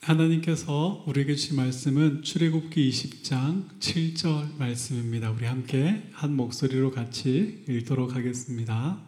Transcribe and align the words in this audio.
하나님께서 0.00 1.04
우리에게 1.06 1.34
주신 1.34 1.56
말씀은 1.56 2.22
출애굽기 2.22 2.88
20장 2.88 3.68
7절 3.80 4.56
말씀입니다. 4.56 5.30
우리 5.30 5.44
함께 5.44 6.08
한 6.12 6.34
목소리로 6.36 6.90
같이 6.90 7.64
읽도록 7.68 8.16
하겠습니다. 8.16 8.98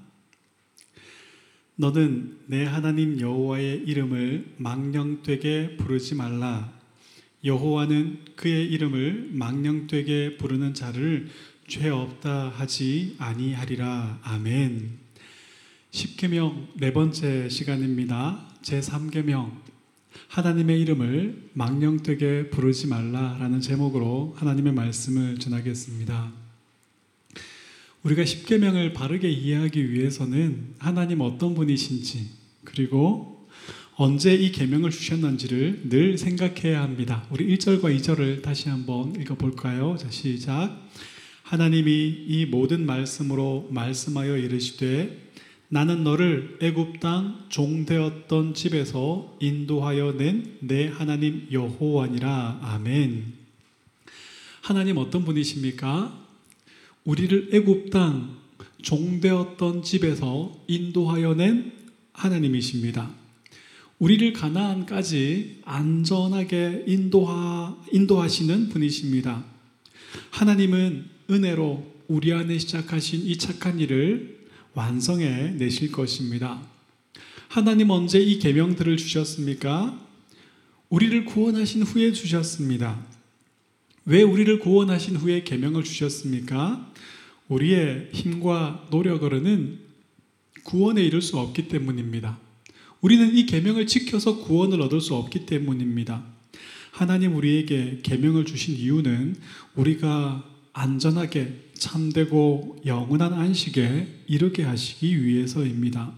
너는 1.76 2.40
내 2.46 2.64
하나님 2.66 3.18
여호와의 3.18 3.84
이름을 3.86 4.54
망령되게 4.58 5.79
부르지 5.79 6.14
말라. 6.14 6.70
여호와는 7.43 8.27
그의 8.36 8.66
이름을 8.66 9.30
망령되게 9.32 10.36
부르는 10.36 10.74
자를 10.74 11.29
죄 11.68 11.88
없다 11.88 12.50
하지 12.50 13.16
아니하리라. 13.18 14.20
아멘. 14.22 14.98
10계명 15.90 16.68
네 16.77 16.93
번째 16.93 17.48
시간입니다. 17.48 18.46
제 18.61 18.80
3계명 18.80 19.71
하나님의 20.29 20.80
이름을 20.80 21.50
망령되게 21.52 22.50
부르지 22.50 22.86
말라라는 22.86 23.61
제목으로 23.61 24.34
하나님의 24.36 24.72
말씀을 24.72 25.39
전하겠습니다. 25.39 26.32
우리가 28.03 28.25
십계명을 28.25 28.93
바르게 28.93 29.30
이해하기 29.30 29.93
위해서는 29.93 30.75
하나님 30.79 31.20
어떤 31.20 31.54
분이신지 31.54 32.30
그리고 32.64 33.47
언제 33.94 34.34
이 34.34 34.50
계명을 34.50 34.91
주셨는지를 34.91 35.89
늘 35.89 36.19
생각해야 36.19 36.83
합니다. 36.83 37.27
우리 37.31 37.47
1절과 37.56 37.97
2절을 37.98 38.42
다시 38.42 38.69
한번 38.69 39.14
읽어 39.20 39.34
볼까요? 39.36 39.97
자, 39.98 40.11
시작. 40.11 40.89
하나님이 41.42 41.91
이 42.27 42.47
모든 42.47 42.86
말씀으로 42.86 43.69
말씀하여 43.70 44.39
이르시되 44.39 45.22
나는 45.72 46.05
너를 46.05 46.58
애굽 46.61 47.00
땅 47.00 47.47
종되었던 47.48 48.53
집에서 48.53 49.34
인도하여 49.41 50.12
낸 50.12 50.58
내 50.61 50.86
하나님 50.86 51.48
여호와니라. 51.50 52.58
아멘. 52.61 53.33
하나님 54.61 54.98
어떤 54.98 55.25
분이십니까? 55.25 56.12
우리를 57.05 57.48
애굽 57.55 57.89
땅 57.89 58.37
종되었던 58.83 59.83
집에서 59.83 60.55
인도하여 60.67 61.33
낸 61.37 61.73
하나님이십니다. 62.12 63.11
우리를 63.98 64.34
가나안까지 64.34 65.62
안전하게 65.65 66.84
인도하, 66.87 67.83
인도하시는 67.91 68.69
분이십니다. 68.69 69.43
하나님은 70.33 71.06
은혜로 71.31 71.93
우리 72.09 72.34
안에 72.34 72.59
시작하신 72.59 73.23
이 73.23 73.39
착한 73.39 73.81
일을 73.81 74.42
완성해 74.75 75.55
내실 75.59 75.92
것입니다. 75.92 76.62
하나님 77.48 77.91
언제 77.91 78.19
이 78.19 78.39
계명들을 78.39 78.97
주셨습니까? 78.97 79.98
우리를 80.89 81.25
구원하신 81.27 81.83
후에 81.83 82.12
주셨습니다. 82.12 83.05
왜 84.05 84.23
우리를 84.23 84.59
구원하신 84.59 85.17
후에 85.17 85.45
계명을 85.45 85.84
주셨습니까? 85.84 86.91
우리의 87.48 88.09
힘과 88.12 88.89
노력으로는 88.91 89.78
구원에 90.65 91.03
이를 91.03 91.20
수 91.20 91.39
없기 91.39 91.69
때문입니다. 91.69 92.39
우리는 93.00 93.34
이 93.37 93.47
계명을 93.47 93.87
지켜서 93.87 94.39
구원을 94.39 94.81
얻을 94.81 95.00
수 95.00 95.15
없기 95.15 95.45
때문입니다. 95.47 96.25
하나님 96.93 97.37
우리에게 97.37 98.00
계명을 98.03 98.45
주신 98.45 98.77
이유는 98.77 99.37
우리가 99.75 100.45
안전하게 100.73 101.72
참되고 101.83 102.83
영원한 102.86 103.33
안식에 103.33 104.06
이르게 104.28 104.62
하시기 104.62 105.25
위해서입니다. 105.25 106.12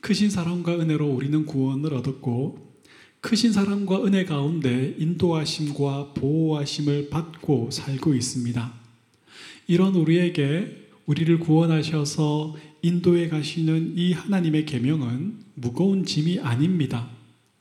크신 0.00 0.30
사랑과 0.30 0.78
은혜로 0.80 1.06
우리는 1.06 1.44
구원을 1.44 1.92
얻었고 1.92 2.74
크신 3.20 3.52
사랑과 3.52 4.04
은혜 4.04 4.24
가운데 4.24 4.94
인도하심과 4.98 6.14
보호하심을 6.14 7.10
받고 7.10 7.70
살고 7.70 8.14
있습니다. 8.14 8.72
이런 9.66 9.94
우리에게 9.94 10.88
우리를 11.06 11.38
구원하셔서 11.38 12.56
인도에 12.82 13.28
가시는 13.28 13.94
이 13.96 14.12
하나님의 14.12 14.64
계명은 14.66 15.40
무거운 15.54 16.04
짐이 16.04 16.40
아닙니다. 16.40 17.08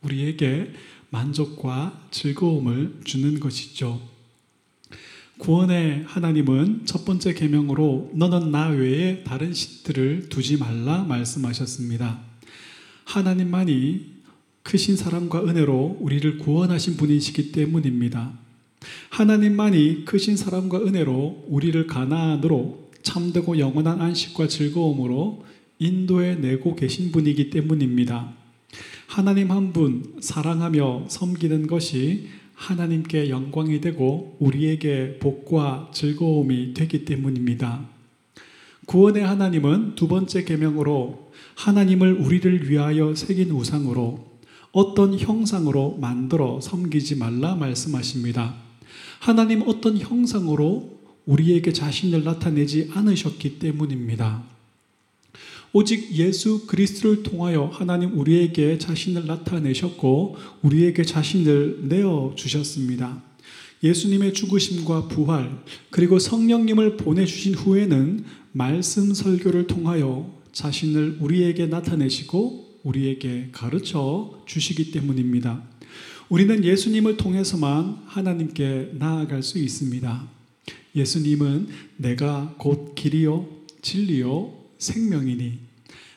우리에게 0.01 0.71
만족과 1.09 2.07
즐거움을 2.11 3.01
주는 3.03 3.39
것이죠. 3.39 4.12
구원의 5.39 6.03
하나님은 6.05 6.85
첫 6.85 7.05
번째 7.05 7.33
계명으로 7.33 8.11
너는 8.13 8.51
나 8.51 8.67
외에 8.67 9.23
다른 9.23 9.53
신들을 9.53 10.29
두지 10.29 10.57
말라 10.57 11.03
말씀하셨습니다. 11.03 12.19
하나님만이 13.05 14.13
크신 14.61 14.95
사랑과 14.95 15.43
은혜로 15.43 15.97
우리를 15.99 16.37
구원하신 16.37 16.97
분이시기 16.97 17.51
때문입니다. 17.51 18.31
하나님만이 19.09 20.05
크신 20.05 20.37
사랑과 20.37 20.79
은혜로 20.79 21.45
우리를 21.47 21.87
가나안으로 21.87 22.89
참되고 23.01 23.59
영원한 23.59 24.01
안식과 24.01 24.47
즐거움으로 24.47 25.43
인도해 25.79 26.35
내고 26.35 26.75
계신 26.75 27.11
분이기 27.11 27.49
때문입니다. 27.49 28.31
하나님 29.07 29.51
한 29.51 29.73
분 29.73 30.15
사랑하며 30.21 31.05
섬기는 31.09 31.67
것이 31.67 32.29
하나님께 32.63 33.29
영광이 33.29 33.81
되고 33.81 34.37
우리에게 34.39 35.19
복과 35.19 35.91
즐거움이 35.93 36.73
되기 36.73 37.03
때문입니다. 37.03 37.89
구원의 38.85 39.23
하나님은 39.23 39.95
두 39.95 40.07
번째 40.07 40.45
계명으로 40.45 41.31
하나님을 41.55 42.13
우리를 42.13 42.69
위하여 42.69 43.15
새긴 43.15 43.51
우상으로 43.51 44.31
어떤 44.71 45.19
형상으로 45.19 45.97
만들어 45.99 46.61
섬기지 46.61 47.17
말라 47.17 47.55
말씀하십니다. 47.55 48.55
하나님 49.19 49.63
어떤 49.67 49.97
형상으로 49.97 50.99
우리에게 51.25 51.73
자신을 51.73 52.23
나타내지 52.23 52.91
않으셨기 52.93 53.59
때문입니다. 53.59 54.52
오직 55.75 56.13
예수 56.13 56.67
그리스도를 56.67 57.23
통하여 57.23 57.65
하나님 57.65 58.15
우리에게 58.15 58.77
자신을 58.77 59.25
나타내셨고 59.25 60.37
우리에게 60.61 61.03
자신을 61.03 61.87
내어 61.89 62.33
주셨습니다. 62.35 63.23
예수님의 63.81 64.33
죽으심과 64.33 65.07
부활 65.07 65.63
그리고 65.89 66.19
성령님을 66.19 66.97
보내 66.97 67.25
주신 67.25 67.55
후에는 67.55 68.23
말씀 68.51 69.15
설교를 69.15 69.65
통하여 69.65 70.31
자신을 70.51 71.17
우리에게 71.19 71.65
나타내시고 71.65 72.81
우리에게 72.83 73.49
가르쳐 73.51 74.43
주시기 74.45 74.91
때문입니다. 74.91 75.63
우리는 76.29 76.63
예수님을 76.63 77.17
통해서만 77.17 78.03
하나님께 78.05 78.91
나아갈 78.99 79.41
수 79.41 79.57
있습니다. 79.57 80.27
예수님은 80.95 81.67
내가 81.97 82.53
곧 82.59 82.93
길이요 82.93 83.47
진리요 83.81 84.62
생명이니 84.83 85.59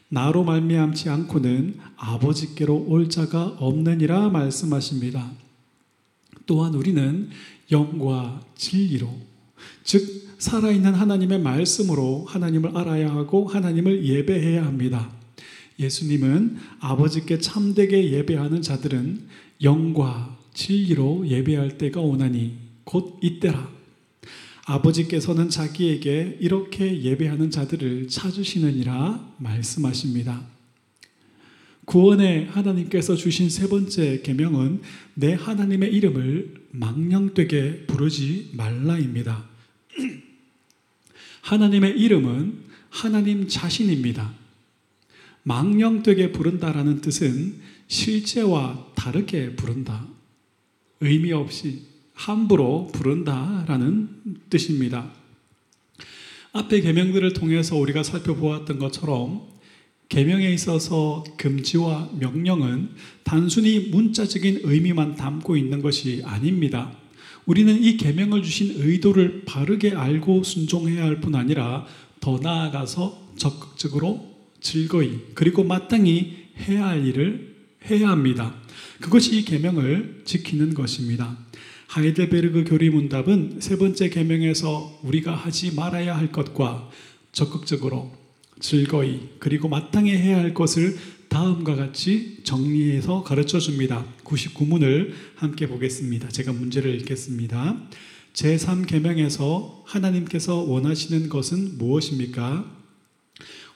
나로 0.08 0.44
말미암지 0.44 1.08
않고는 1.08 1.78
아버지께로 1.96 2.86
올 2.88 3.08
자가 3.08 3.56
없느니라 3.58 4.28
말씀하십니다. 4.28 5.32
또한 6.46 6.74
우리는 6.74 7.28
영과 7.72 8.40
진리로 8.54 9.10
즉 9.82 10.26
살아있는 10.38 10.94
하나님의 10.94 11.40
말씀으로 11.40 12.24
하나님을 12.26 12.76
알아야 12.76 13.10
하고 13.10 13.46
하나님을 13.46 14.04
예배해야 14.04 14.64
합니다. 14.64 15.10
예수님은 15.78 16.56
아버지께 16.80 17.38
참되게 17.38 18.12
예배하는 18.12 18.62
자들은 18.62 19.26
영과 19.62 20.36
진리로 20.54 21.26
예배할 21.26 21.78
때가 21.78 22.00
오나니 22.00 22.56
곧 22.84 23.18
이때라 23.22 23.68
아버지께서는 24.66 25.48
자기에게 25.48 26.38
이렇게 26.40 27.00
예배하는 27.02 27.50
자들을 27.50 28.08
찾으시느니라 28.08 29.34
말씀하십니다. 29.38 30.44
구원의 31.84 32.46
하나님께서 32.46 33.14
주신 33.14 33.48
세 33.48 33.68
번째 33.68 34.22
계명은 34.22 34.82
내 35.14 35.34
하나님의 35.34 35.94
이름을 35.94 36.66
망령되게 36.72 37.86
부르지 37.86 38.50
말라입니다. 38.54 39.44
하나님의 41.42 41.96
이름은 42.00 42.64
하나님 42.90 43.46
자신입니다. 43.46 44.34
망령되게 45.44 46.32
부른다라는 46.32 47.00
뜻은 47.02 47.60
실제와 47.86 48.90
다르게 48.96 49.54
부른다. 49.54 50.08
의미 50.98 51.30
없이 51.30 51.82
함부로 52.16 52.88
부른다라는 52.92 54.08
뜻입니다. 54.50 55.12
앞에 56.52 56.80
계명들을 56.80 57.34
통해서 57.34 57.76
우리가 57.76 58.02
살펴보았던 58.02 58.78
것처럼 58.78 59.42
계명에 60.08 60.50
있어서 60.52 61.24
금지와 61.36 62.10
명령은 62.18 62.90
단순히 63.22 63.90
문자적인 63.90 64.60
의미만 64.64 65.16
담고 65.16 65.56
있는 65.56 65.82
것이 65.82 66.22
아닙니다. 66.24 66.92
우리는 67.44 67.80
이 67.82 67.96
계명을 67.96 68.42
주신 68.42 68.74
의도를 68.76 69.44
바르게 69.44 69.94
알고 69.94 70.42
순종해야 70.42 71.04
할 71.04 71.20
뿐 71.20 71.34
아니라 71.34 71.86
더 72.20 72.38
나아가서 72.38 73.34
적극적으로 73.36 74.34
즐거이 74.60 75.18
그리고 75.34 75.62
마땅히 75.62 76.48
해야 76.66 76.86
할 76.86 77.06
일을 77.06 77.54
해야 77.90 78.08
합니다. 78.08 78.54
그것이 79.00 79.38
이 79.38 79.44
계명을 79.44 80.22
지키는 80.24 80.74
것입니다. 80.74 81.36
하이델베르그 81.88 82.64
교리문답은 82.64 83.58
세 83.60 83.76
번째 83.76 84.08
계명에서 84.08 85.00
우리가 85.02 85.34
하지 85.34 85.74
말아야 85.74 86.16
할 86.16 86.32
것과 86.32 86.90
적극적으로 87.32 88.12
즐거이 88.60 89.28
그리고 89.38 89.68
마땅히 89.68 90.12
해야 90.12 90.38
할 90.38 90.54
것을 90.54 90.96
다음과 91.28 91.74
같이 91.76 92.38
정리해서 92.44 93.22
가르쳐 93.22 93.58
줍니다. 93.58 94.04
99문을 94.24 95.12
함께 95.34 95.66
보겠습니다. 95.66 96.28
제가 96.28 96.52
문제를 96.52 96.94
읽겠습니다. 97.00 97.76
제3계명에서 98.32 99.82
하나님께서 99.84 100.56
원하시는 100.56 101.28
것은 101.28 101.78
무엇입니까? 101.78 102.64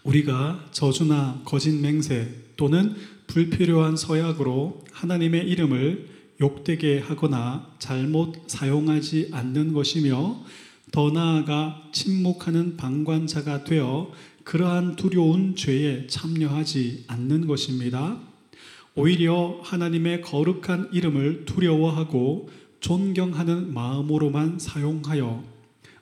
우리가 0.05 0.69
저주나 0.73 1.43
거짓 1.44 1.73
맹세 1.73 2.28
또는 2.56 2.94
불필요한 3.31 3.97
서약으로 3.97 4.82
하나님의 4.91 5.49
이름을 5.49 6.09
욕되게 6.41 6.99
하거나 6.99 7.71
잘못 7.79 8.35
사용하지 8.49 9.29
않는 9.31 9.73
것이며 9.73 10.41
더 10.91 11.11
나아가 11.12 11.81
침묵하는 11.93 12.77
방관자가 12.77 13.62
되어 13.62 14.11
그러한 14.43 14.97
두려운 14.97 15.55
죄에 15.55 16.09
참여하지 16.09 17.05
않는 17.06 17.47
것입니다. 17.47 18.19
오히려 18.97 19.61
하나님의 19.62 20.23
거룩한 20.23 20.88
이름을 20.93 21.44
두려워하고 21.44 22.49
존경하는 22.81 23.73
마음으로만 23.73 24.59
사용하여 24.59 25.44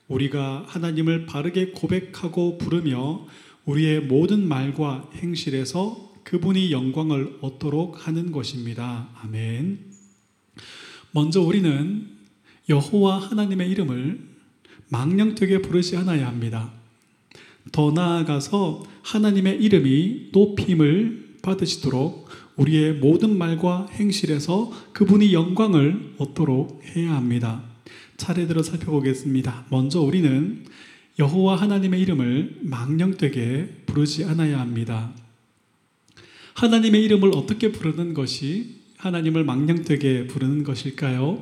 우리가 0.08 0.64
하나님을 0.66 1.26
바르게 1.26 1.72
고백하고 1.72 2.56
부르며 2.56 3.26
우리의 3.66 4.00
모든 4.00 4.48
말과 4.48 5.10
행실에서 5.16 6.07
그분이 6.28 6.72
영광을 6.72 7.38
얻도록 7.40 8.06
하는 8.06 8.32
것입니다. 8.32 9.08
아멘. 9.22 9.78
먼저 11.10 11.40
우리는 11.40 12.06
여호와 12.68 13.18
하나님의 13.18 13.70
이름을 13.70 14.20
망령되게 14.90 15.62
부르지 15.62 15.96
않아야 15.96 16.26
합니다. 16.26 16.70
더 17.72 17.92
나아가서 17.92 18.84
하나님의 19.00 19.62
이름이 19.62 20.28
높임을 20.32 21.36
받으시도록 21.40 22.28
우리의 22.56 22.96
모든 22.96 23.38
말과 23.38 23.86
행실에서 23.92 24.70
그분이 24.92 25.32
영광을 25.32 26.12
얻도록 26.18 26.82
해야 26.94 27.14
합니다. 27.14 27.62
차례대로 28.18 28.62
살펴보겠습니다. 28.62 29.64
먼저 29.70 30.02
우리는 30.02 30.66
여호와 31.18 31.56
하나님의 31.56 32.02
이름을 32.02 32.58
망령되게 32.64 33.84
부르지 33.86 34.26
않아야 34.26 34.60
합니다. 34.60 35.14
하나님의 36.58 37.04
이름을 37.04 37.30
어떻게 37.36 37.70
부르는 37.70 38.14
것이 38.14 38.80
하나님을 38.96 39.44
망령되게 39.44 40.26
부르는 40.26 40.64
것일까요? 40.64 41.40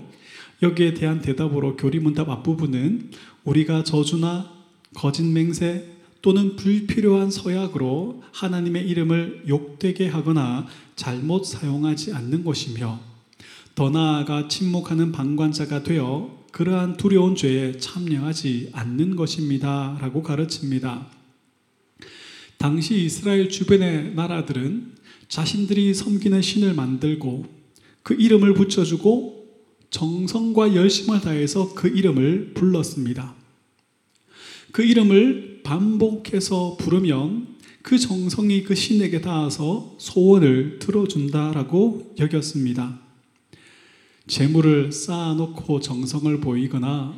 여기에 0.61 0.93
대한 0.93 1.23
대답으로 1.23 1.79
교리문답 1.79 2.29
앞부분은 2.29 3.13
우리가 3.45 3.83
저주나 3.83 4.53
거짓 4.95 5.23
맹세 5.23 5.87
또는 6.21 6.57
불필요한 6.57 7.31
서약으로 7.31 8.25
하나님의 8.31 8.87
이름을 8.91 9.45
욕되게 9.49 10.07
하거나 10.07 10.67
잘못 10.97 11.47
사용하지 11.47 12.13
않는 12.13 12.45
것이며 12.45 13.01
더 13.75 13.89
나아가 13.89 14.49
침묵하는 14.49 15.13
방관자가 15.13 15.83
되어 15.83 16.45
그러한 16.53 16.99
두려운 16.99 17.37
죄에 17.37 17.79
참여하지 17.79 18.69
않는 18.75 19.17
것입니다. 19.17 19.97
라고 19.99 20.23
가르칩니다. 20.23 21.07
당시 22.59 23.03
이스라엘 23.05 23.49
주변의 23.49 24.15
나라들은 24.15 24.96
자신들이 25.29 25.95
섬기는 25.95 26.41
신을 26.43 26.75
만들고 26.75 27.47
그 28.03 28.15
이름을 28.15 28.55
붙여주고 28.55 29.47
정성과 29.91 30.75
열심을 30.75 31.21
다해서 31.21 31.75
그 31.75 31.89
이름을 31.89 32.55
불렀습니다. 32.55 33.35
그 34.73 34.83
이름을 34.83 35.63
반복해서 35.65 36.77
부르면 36.79 37.57
그 37.83 37.99
정성이 37.99 38.63
그 38.63 38.75
신에게 38.75 39.21
닿아서 39.21 39.95
소원을 39.99 40.79
들어준다라고 40.81 42.15
여겼습니다. 42.19 43.01
재물을 44.27 44.91
쌓아놓고 44.91 45.81
정성을 45.81 46.41
보이거나 46.41 47.17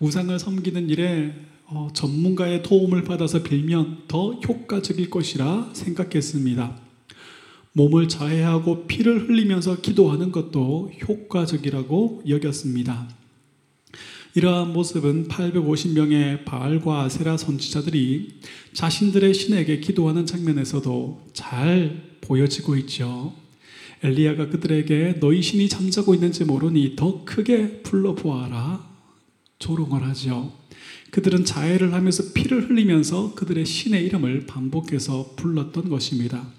우상을 0.00 0.36
섬기는 0.38 0.90
일에 0.90 1.34
어, 1.66 1.88
전문가의 1.92 2.62
도움을 2.62 3.04
받아서 3.04 3.42
빌면 3.42 4.04
더 4.08 4.32
효과적일 4.32 5.10
것이라 5.10 5.70
생각했습니다. 5.72 6.87
몸을 7.72 8.08
자해하고 8.08 8.86
피를 8.86 9.28
흘리면서 9.28 9.80
기도하는 9.80 10.32
것도 10.32 10.90
효과적이라고 11.08 12.22
여겼습니다. 12.28 13.08
이러한 14.34 14.72
모습은 14.72 15.28
850명의 15.28 16.44
바알과 16.44 17.08
세라 17.08 17.36
선지자들이 17.36 18.40
자신들의 18.72 19.34
신에게 19.34 19.80
기도하는 19.80 20.26
장면에서도 20.26 21.26
잘 21.32 22.02
보여지고 22.20 22.76
있죠. 22.76 23.34
엘리야가 24.02 24.48
그들에게 24.50 25.18
너희 25.18 25.42
신이 25.42 25.68
잠자고 25.68 26.14
있는지 26.14 26.44
모르니 26.44 26.94
더 26.94 27.24
크게 27.24 27.82
불러보아라 27.82 28.86
조롱을 29.58 30.04
하죠. 30.04 30.52
그들은 31.10 31.44
자해를 31.44 31.92
하면서 31.94 32.32
피를 32.32 32.68
흘리면서 32.68 33.34
그들의 33.34 33.64
신의 33.64 34.04
이름을 34.04 34.46
반복해서 34.46 35.34
불렀던 35.36 35.88
것입니다. 35.88 36.57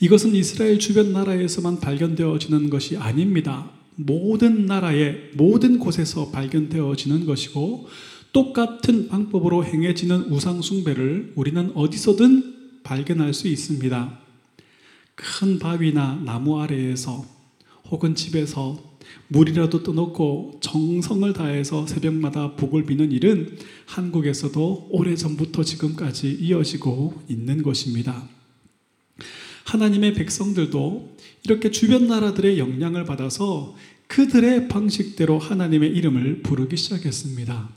이것은 0.00 0.34
이스라엘 0.34 0.78
주변 0.78 1.12
나라에서만 1.12 1.78
발견되어지는 1.78 2.70
것이 2.70 2.96
아닙니다. 2.96 3.70
모든 3.96 4.64
나라의 4.64 5.32
모든 5.34 5.78
곳에서 5.78 6.30
발견되어지는 6.30 7.26
것이고 7.26 7.86
똑같은 8.32 9.08
방법으로 9.08 9.62
행해지는 9.62 10.32
우상숭배를 10.32 11.34
우리는 11.36 11.72
어디서든 11.74 12.80
발견할 12.82 13.34
수 13.34 13.46
있습니다. 13.46 14.18
큰 15.14 15.58
바위나 15.58 16.22
나무 16.24 16.58
아래에서 16.60 17.26
혹은 17.90 18.14
집에서 18.14 18.82
물이라도 19.28 19.82
떠놓고 19.82 20.60
정성을 20.62 21.30
다해서 21.34 21.86
새벽마다 21.86 22.54
복을 22.56 22.86
비는 22.86 23.12
일은 23.12 23.58
한국에서도 23.84 24.88
오래전부터 24.90 25.62
지금까지 25.62 26.38
이어지고 26.40 27.22
있는 27.28 27.62
것입니다. 27.62 28.26
하나님의 29.64 30.14
백성들도 30.14 31.16
이렇게 31.44 31.70
주변 31.70 32.06
나라들의 32.06 32.58
영향을 32.58 33.04
받아서 33.04 33.74
그들의 34.06 34.68
방식대로 34.68 35.38
하나님의 35.38 35.90
이름을 35.90 36.42
부르기 36.42 36.76
시작했습니다. 36.76 37.68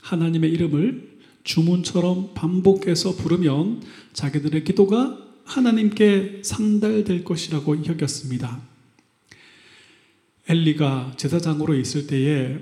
하나님의 0.00 0.50
이름을 0.50 1.10
주문처럼 1.44 2.34
반복해서 2.34 3.16
부르면 3.16 3.82
자기들의 4.12 4.64
기도가 4.64 5.18
하나님께 5.44 6.42
상달될 6.44 7.24
것이라고 7.24 7.84
여겼습니다. 7.86 8.60
엘리가 10.48 11.14
제사장으로 11.16 11.74
있을 11.74 12.06
때에 12.06 12.58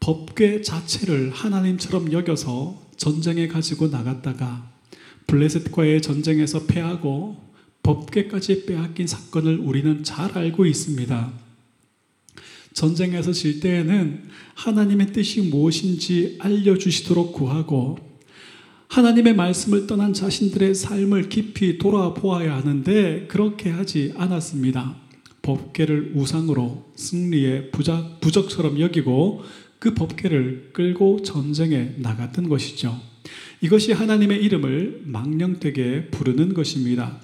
법궤 0.00 0.62
자체를 0.62 1.30
하나님처럼 1.30 2.12
여겨서 2.12 2.80
전쟁에 2.96 3.48
가지고 3.48 3.88
나갔다가 3.88 4.70
블레셋과의 5.26 6.02
전쟁에서 6.02 6.66
패하고 6.66 7.49
법궤까지 7.82 8.66
빼앗긴 8.66 9.06
사건을 9.06 9.58
우리는 9.58 10.04
잘 10.04 10.36
알고 10.36 10.66
있습니다. 10.66 11.32
전쟁에서 12.72 13.32
질 13.32 13.60
때에는 13.60 14.28
하나님의 14.54 15.12
뜻이 15.12 15.42
무엇인지 15.42 16.36
알려주시도록 16.38 17.32
구하고 17.32 17.98
하나님의 18.88 19.34
말씀을 19.34 19.86
떠난 19.86 20.12
자신들의 20.12 20.74
삶을 20.74 21.28
깊이 21.28 21.78
돌아보아야 21.78 22.56
하는데 22.56 23.26
그렇게 23.28 23.70
하지 23.70 24.12
않았습니다. 24.16 24.96
법계를 25.42 26.12
우상으로 26.14 26.90
승리의 26.96 27.70
부적, 27.70 28.20
부적처럼 28.20 28.80
여기고 28.80 29.42
그 29.78 29.94
법계를 29.94 30.70
끌고 30.72 31.22
전쟁에 31.22 31.94
나갔던 31.98 32.48
것이죠. 32.48 33.00
이것이 33.60 33.92
하나님의 33.92 34.42
이름을 34.44 35.02
망령되게 35.06 36.08
부르는 36.10 36.54
것입니다. 36.54 37.20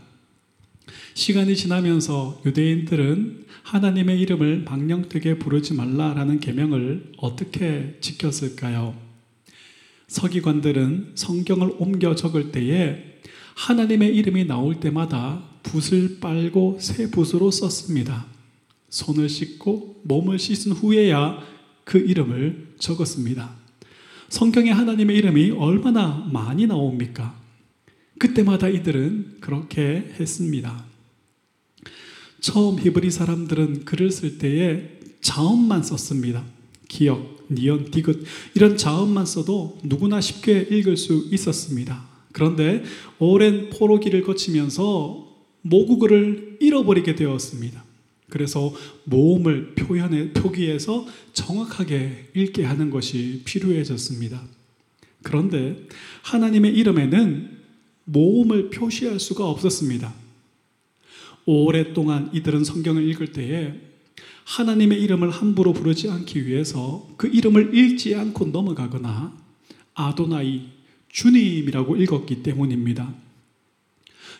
시간이 1.17 1.57
지나면서 1.57 2.43
유대인들은 2.45 3.47
하나님의 3.63 4.21
이름을 4.21 4.65
망령되게 4.67 5.39
부르지 5.39 5.73
말라라는 5.73 6.41
계명을 6.41 7.15
어떻게 7.17 7.97
지켰을까요? 8.03 8.95
서기관들은 10.09 11.13
성경을 11.15 11.73
옮겨 11.79 12.15
적을 12.15 12.53
때에 12.53 13.03
하나님의 13.55 14.15
이름이 14.15 14.45
나올 14.45 14.79
때마다 14.79 15.43
붓을 15.63 16.19
빨고 16.21 16.77
새 16.83 17.11
붓으로 17.11 17.51
썼습니다. 17.51 18.27
손을 18.91 19.31
씻고 19.31 20.03
몸을 20.05 20.39
씻은 20.39 20.73
후에야 20.73 21.43
그 21.85 21.97
이름을 21.97 22.75
적었습니다. 22.79 23.57
성경에 24.29 24.71
하나님의 24.71 25.17
이름이 25.17 25.53
얼마나 25.53 26.29
많이 26.31 26.67
나옵니까? 26.67 27.41
그때마다 28.19 28.69
이들은 28.69 29.39
그렇게 29.41 30.15
했습니다. 30.21 30.96
처음 32.47 32.79
히브리 32.79 33.11
사람들은 33.11 33.87
글을 33.87 34.12
쓸 34.12 34.38
때에 34.38 35.00
자음만 35.21 35.83
썼습니다. 35.83 36.45
기역, 36.87 37.45
니언, 37.50 37.91
디귿 37.91 38.23
이런 38.55 38.76
자음만 38.76 39.26
써도 39.26 39.81
누구나 39.83 40.21
쉽게 40.21 40.69
읽을 40.71 40.97
수 40.97 41.26
있었습니다. 41.33 42.07
그런데 42.31 42.85
오랜 43.19 43.69
포로기를 43.71 44.23
거치면서 44.23 45.26
모국어를 45.62 46.59
잃어버리게 46.61 47.17
되었습니다. 47.17 47.83
그래서 48.29 48.73
모음을 49.03 49.75
표현해 49.75 50.33
표기해서 50.33 51.05
정확하게 51.33 52.29
읽게 52.37 52.62
하는 52.62 52.91
것이 52.91 53.43
필요해졌습니다. 53.45 54.41
그런데 55.25 55.85
하나님의 56.23 56.76
이름에는 56.76 57.59
모음을 58.05 58.71
표시할 58.71 59.19
수가 59.19 59.49
없었습니다. 59.49 60.25
오랫동안 61.47 62.29
이들은 62.33 62.65
성경을 62.65 63.09
읽을 63.09 63.33
때에 63.33 63.75
하나님의 64.45 65.00
이름을 65.03 65.31
함부로 65.31 65.73
부르지 65.73 66.11
않기 66.11 66.47
위해서 66.47 67.09
그 67.17 67.29
이름을 67.29 67.76
읽지 67.76 68.15
않고 68.15 68.47
넘어가거나 68.47 69.37
아도나이 69.95 70.69
주님이라고 71.09 71.97
읽었기 71.97 72.43
때문입니다. 72.43 73.15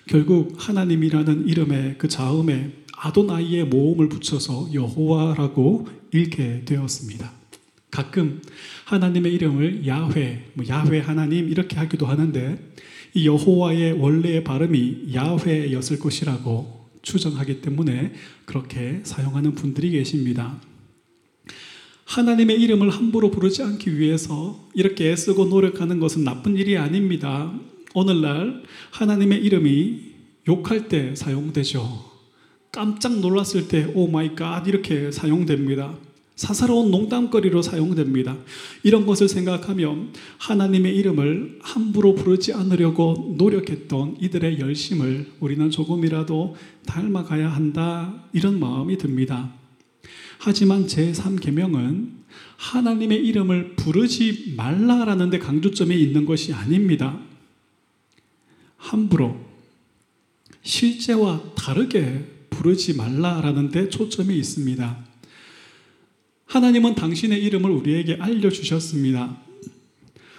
결국 0.07 0.55
하나님이라는 0.57 1.49
이름의 1.49 1.97
그 1.99 2.09
자음에 2.09 2.73
아도나이의 2.97 3.67
모음을 3.67 4.09
붙여서 4.09 4.71
여호와라고 4.73 5.89
읽게 6.13 6.63
되었습니다. 6.65 7.33
가끔 7.91 8.43
하나님의 8.85 9.33
이름을 9.35 9.87
야훼, 9.87 10.51
뭐 10.55 10.67
야훼 10.69 11.01
하나님 11.01 11.49
이렇게 11.49 11.77
하기도 11.77 12.07
하는데 12.07 12.59
이 13.15 13.27
여호와의 13.27 13.93
원래의 13.95 14.45
발음이 14.45 15.15
야훼였을 15.15 15.99
것이라고 15.99 16.76
추정하기 17.07 17.61
때문에 17.61 18.13
그렇게 18.45 19.01
사용하는 19.05 19.55
분들이 19.55 19.91
계십니다. 19.93 20.61
하나님의 22.05 22.61
이름을 22.61 22.91
함부로 22.91 23.31
부르지 23.31 23.63
않기 23.63 23.99
위해서 23.99 24.69
이렇게 24.75 25.13
애쓰고 25.13 25.47
노력하는 25.47 26.01
것은 26.01 26.25
나쁜 26.25 26.57
일이 26.57 26.77
아닙니다. 26.77 27.53
오늘날 27.95 28.63
하나님의 28.91 29.43
이름이 29.45 30.01
욕할 30.49 30.89
때 30.89 31.15
사용되죠. 31.15 32.05
깜짝 32.73 33.21
놀랐을 33.21 33.69
때, 33.69 33.91
oh 33.95 34.09
my 34.09 34.35
god, 34.35 34.67
이렇게 34.67 35.11
사용됩니다. 35.11 35.97
사사로운 36.37 36.91
농담거리로 36.91 37.63
사용됩니다. 37.63 38.37
이런 38.83 39.07
것을 39.07 39.27
생각하면 39.27 40.13
하나님의 40.39 40.95
이름을 40.97 41.61
함부로 41.63 42.15
부르지 42.15 42.53
않으려고 42.53 43.35
노력했던 43.39 44.19
이들의 44.21 44.61
열심을 44.61 45.33
우리는 45.41 45.71
조금이라도 45.71 46.57
닮아가야 46.85 47.49
한다. 47.49 48.23
이런 48.35 48.61
마음이 48.61 48.99
듭니다. 48.99 49.51
하지만 50.39 50.87
제3계명은 50.87 52.11
하나님의 52.59 53.27
이름을 53.27 53.77
부르지 53.77 54.55
말라라는 54.59 55.31
데 55.31 55.39
강조점이 55.39 55.99
있는 55.99 56.27
것이 56.27 56.53
아닙니다. 56.53 57.19
함부로 58.77 59.37
실제와 60.63 61.55
다르게 61.55 62.27
부르지 62.51 62.95
말라라는 62.95 63.71
데 63.71 63.89
초점이 63.89 64.37
있습니다. 64.37 65.16
하나님은 66.47 66.95
당신의 66.95 67.43
이름을 67.45 67.71
우리에게 67.71 68.17
알려주셨습니다. 68.21 69.37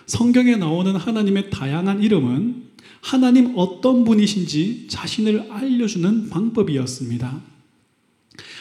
성경에 0.05 0.55
나오는 0.55 0.95
하나님의 0.95 1.49
다양한 1.49 2.01
이름은 2.01 2.67
하나님 3.01 3.53
어떤 3.55 4.03
분이신지 4.03 4.87
자신을 4.89 5.51
알려주는 5.51 6.29
방법이었습니다. 6.29 7.41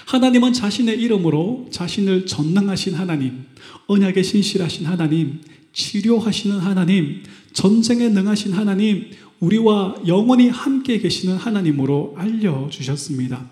하나님은 0.07 0.53
자신의 0.53 1.01
이름으로 1.01 1.69
자신을 1.71 2.27
전능하신 2.27 2.95
하나님, 2.95 3.45
언약에 3.87 4.23
신실하신 4.23 4.87
하나님, 4.87 5.41
치료하시는 5.73 6.59
하나님, 6.59 7.23
전쟁에 7.53 8.09
능하신 8.09 8.53
하나님, 8.53 9.11
우리와 9.41 9.97
영원히 10.07 10.49
함께 10.49 10.99
계시는 10.99 11.37
하나님으로 11.37 12.15
알려주셨습니다. 12.17 13.51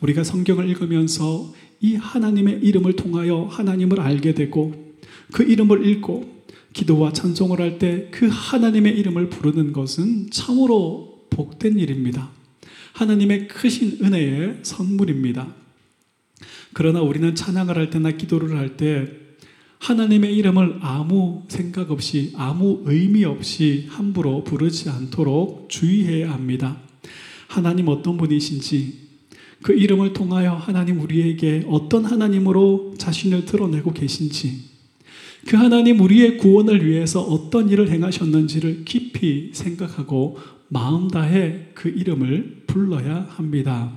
우리가 0.00 0.24
성경을 0.24 0.68
읽으면서 0.70 1.52
이 1.80 1.94
하나님의 1.96 2.60
이름을 2.62 2.94
통하여 2.96 3.44
하나님을 3.44 4.00
알게 4.00 4.34
되고 4.34 4.94
그 5.32 5.42
이름을 5.42 5.86
읽고 5.86 6.36
기도와 6.72 7.12
찬송을 7.12 7.60
할 7.60 7.78
때 7.78 8.08
그 8.10 8.28
하나님의 8.30 8.98
이름을 8.98 9.30
부르는 9.30 9.72
것은 9.72 10.30
참으로 10.30 11.26
복된 11.30 11.78
일입니다. 11.78 12.30
하나님의 12.92 13.48
크신 13.48 13.98
은혜의 14.02 14.60
선물입니다. 14.62 15.54
그러나 16.72 17.00
우리는 17.02 17.34
찬양을 17.34 17.76
할 17.76 17.90
때나 17.90 18.12
기도를 18.12 18.56
할 18.56 18.76
때 18.76 19.08
하나님의 19.78 20.34
이름을 20.36 20.78
아무 20.80 21.42
생각 21.48 21.90
없이 21.90 22.32
아무 22.34 22.82
의미 22.86 23.24
없이 23.24 23.86
함부로 23.90 24.42
부르지 24.42 24.88
않도록 24.88 25.68
주의해야 25.68 26.32
합니다. 26.32 26.80
하나님 27.46 27.88
어떤 27.88 28.16
분이신지 28.16 29.05
그 29.62 29.72
이름을 29.72 30.12
통하여 30.12 30.54
하나님 30.54 31.00
우리에게 31.00 31.64
어떤 31.68 32.04
하나님으로 32.04 32.94
자신을 32.98 33.44
드러내고 33.46 33.92
계신지, 33.92 34.76
그 35.46 35.56
하나님 35.56 36.00
우리의 36.00 36.38
구원을 36.38 36.86
위해서 36.86 37.20
어떤 37.22 37.68
일을 37.68 37.90
행하셨는지를 37.90 38.84
깊이 38.84 39.50
생각하고 39.52 40.38
마음 40.68 41.08
다해 41.08 41.68
그 41.74 41.88
이름을 41.88 42.64
불러야 42.66 43.26
합니다. 43.30 43.92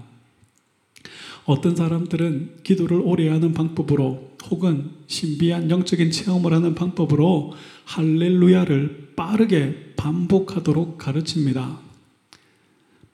어떤 1.45 1.75
사람들은 1.75 2.57
기도를 2.63 3.01
오래 3.03 3.27
하는 3.29 3.53
방법으로 3.53 4.29
혹은 4.51 4.91
신비한 5.07 5.71
영적인 5.71 6.11
체험을 6.11 6.53
하는 6.53 6.75
방법으로 6.75 7.53
할렐루야를 7.85 9.13
빠르게 9.15 9.93
반복하도록 9.95 10.99
가르칩니다. 10.99 11.88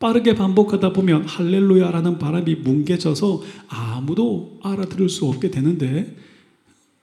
빠르게 0.05 0.35
반복하다 0.35 0.93
보면 0.93 1.25
할렐루야라는 1.25 2.19
바람이 2.19 2.57
뭉개져서 2.57 3.41
아무도 3.67 4.59
알아들을 4.61 5.09
수 5.09 5.25
없게 5.25 5.49
되는데 5.49 6.15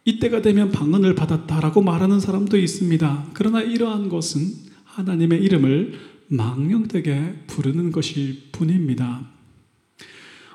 이때가 0.05 0.41
되면 0.41 0.71
방언을 0.71 1.17
받았다라고 1.17 1.83
말하는 1.83 2.21
사람도 2.21 2.57
있습니다. 2.57 3.31
그러나 3.35 3.61
이러한 3.61 4.09
것은 4.09 4.53
하나님의 4.85 5.43
이름을 5.43 5.99
망령되게 6.29 7.39
부르는 7.49 7.91
것일 7.91 8.53
뿐입니다. 8.53 9.27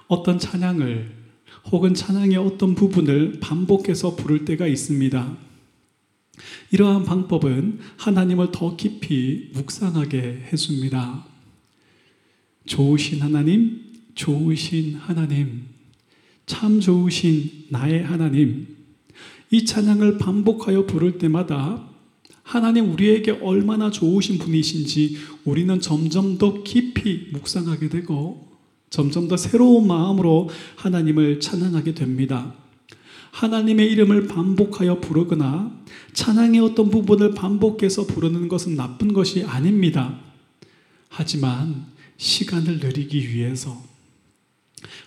어떤 0.08 0.39
찬양을 0.39 1.12
혹은 1.74 1.94
찬양의 1.94 2.38
어떤 2.38 2.75
부분을 2.75 3.42
반복해서 3.42 4.16
부를 4.16 4.46
때가 4.46 4.68
있습니다. 4.68 5.36
이러한 6.72 7.04
방법은 7.04 7.80
하나님을 7.98 8.54
더 8.54 8.77
깊이 8.77 9.51
묵상하게 9.54 10.46
해줍니다. 10.54 11.26
좋으신 12.67 13.21
하나님, 13.21 13.81
좋으신 14.13 14.95
하나님, 14.95 15.63
참 16.45 16.79
좋으신 16.79 17.65
나의 17.69 18.03
하나님, 18.03 18.67
이 19.50 19.65
찬양을 19.65 20.17
반복하여 20.17 20.86
부를 20.86 21.17
때마다 21.17 21.88
하나님 22.43 22.91
우리에게 22.91 23.31
얼마나 23.41 23.91
좋으신 23.91 24.38
분이신지 24.38 25.17
우리는 25.43 25.79
점점 25.81 26.38
더 26.38 26.63
깊이 26.63 27.29
묵상하게 27.33 27.89
되고 27.89 28.47
점점 28.89 29.27
더 29.27 29.36
새로운 29.36 29.88
마음으로 29.88 30.50
하나님을 30.77 31.41
찬양하게 31.41 31.93
됩니다. 31.93 32.53
하나님의 33.31 33.91
이름을 33.91 34.27
반복하여 34.27 35.00
부르거나 35.00 35.77
찬양의 36.13 36.62
어떤 36.62 36.89
부분을 36.89 37.33
반복해서 37.33 38.07
부르는 38.07 38.47
것은 38.47 38.75
나쁜 38.75 39.13
것이 39.13 39.43
아닙니다. 39.43 40.17
하지만 41.09 41.86
시간을 42.17 42.79
늘리기 42.79 43.33
위해서 43.33 43.81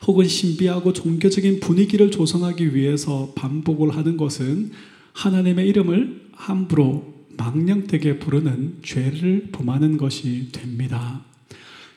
혹은 0.07 0.27
신비하고 0.27 0.93
종교적인 0.93 1.61
분위기를 1.61 2.11
조성하기 2.11 2.75
위해서 2.75 3.33
반복을 3.37 3.97
하는 3.97 4.17
것은 4.17 4.73
하나님의 5.13 5.69
이름을 5.69 6.31
함부로 6.33 7.15
망령되게 7.37 8.19
부르는 8.19 8.79
죄를 8.83 9.49
범하는 9.53 9.97
것이 9.97 10.49
됩니다. 10.53 11.25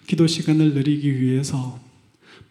기도 0.07 0.27
시간을 0.27 0.73
늘리기 0.73 1.21
위해서 1.21 1.79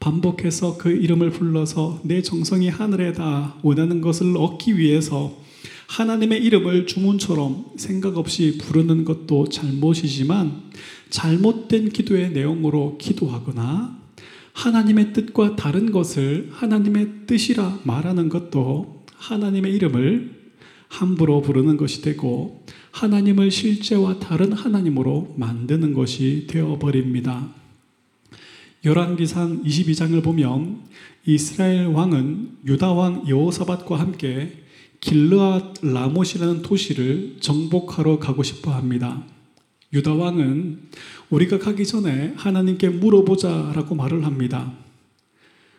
반복해서 0.00 0.78
그 0.78 0.90
이름을 0.90 1.30
불러서 1.30 2.00
내 2.04 2.22
정성이 2.22 2.68
하늘에 2.68 3.12
다 3.12 3.56
원하는 3.62 4.00
것을 4.00 4.36
얻기 4.36 4.78
위해서 4.78 5.40
하나님의 5.86 6.42
이름을 6.42 6.86
주문처럼 6.86 7.66
생각 7.76 8.16
없이 8.16 8.58
부르는 8.58 9.04
것도 9.04 9.48
잘못이지만 9.48 10.70
잘못된 11.12 11.90
기도의 11.90 12.30
내용으로 12.30 12.96
기도하거나 12.98 14.00
하나님의 14.54 15.12
뜻과 15.12 15.56
다른 15.56 15.92
것을 15.92 16.48
하나님의 16.52 17.26
뜻이라 17.26 17.80
말하는 17.84 18.28
것도 18.28 19.04
하나님의 19.16 19.74
이름을 19.74 20.42
함부로 20.88 21.42
부르는 21.42 21.76
것이 21.76 22.02
되고 22.02 22.64
하나님을 22.92 23.50
실제와 23.50 24.18
다른 24.18 24.52
하나님으로 24.52 25.34
만드는 25.36 25.92
것이 25.92 26.46
되어버립니다. 26.48 27.48
열왕기상 28.84 29.64
22장을 29.64 30.22
보면 30.22 30.80
이스라엘 31.26 31.86
왕은 31.86 32.58
유다 32.66 32.92
왕 32.92 33.28
여호사밧과 33.28 33.98
함께 33.98 34.64
길르앗 35.00 35.74
라못이라는 35.82 36.62
도시를 36.62 37.36
정복하러 37.40 38.18
가고 38.18 38.42
싶어 38.42 38.72
합니다. 38.72 39.24
유다 39.92 40.14
왕은 40.14 40.88
우리가 41.28 41.58
가기 41.58 41.86
전에 41.86 42.32
하나님께 42.36 42.88
물어보자라고 42.88 43.94
말을 43.94 44.24
합니다. 44.24 44.72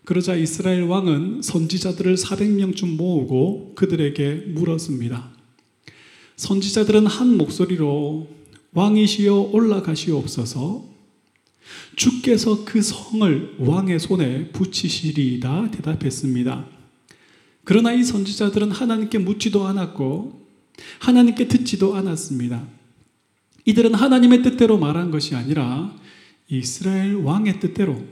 그러자 0.06 0.36
이스라엘 0.36 0.84
왕은 0.84 1.42
선지자들을 1.42 2.16
400명쯤 2.16 2.96
모으고 2.96 3.74
그들에게 3.76 4.46
물었습니다. 4.48 5.32
선지자들은 6.36 7.08
한 7.08 7.38
목소리로 7.38 8.28
왕이시여 8.74 9.36
올라가시옵소서 9.54 10.94
주께서 11.96 12.66
그 12.66 12.82
성을 12.82 13.56
왕의 13.60 14.00
손에 14.00 14.50
붙이시리이다 14.50 15.72
대답했습니다. 15.72 16.68
그러나 17.64 17.94
이 17.94 18.04
선지자들은 18.04 18.72
하나님께 18.72 19.20
묻지도 19.20 19.66
않았고 19.66 20.44
하나님께 21.00 21.48
듣지도 21.48 21.96
않았습니다. 21.96 22.68
이들은 23.66 23.94
하나님의 23.94 24.44
뜻대로 24.44 24.78
말한 24.78 25.12
것이 25.12 25.36
아니라 25.36 25.94
이스라엘 26.50 27.16
왕의 27.16 27.60
뜻대로 27.60 28.04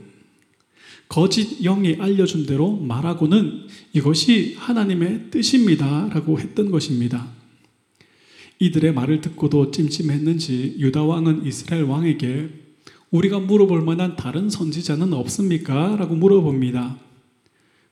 거짓 1.08 1.62
영이 1.62 1.96
알려준 1.98 2.46
대로 2.46 2.74
말하고는 2.76 3.66
이것이 3.92 4.54
하나님의 4.58 5.30
뜻입니다. 5.30 6.08
라고 6.10 6.40
했던 6.40 6.70
것입니다. 6.70 7.28
이들의 8.58 8.94
말을 8.94 9.20
듣고도 9.20 9.72
찜찜했는지 9.72 10.76
유다 10.78 11.02
왕은 11.02 11.44
이스라엘 11.44 11.82
왕에게 11.82 12.48
우리가 13.10 13.40
물어볼 13.40 13.82
만한 13.82 14.16
다른 14.16 14.48
선지자는 14.48 15.12
없습니까? 15.12 15.96
라고 15.96 16.14
물어봅니다. 16.14 16.96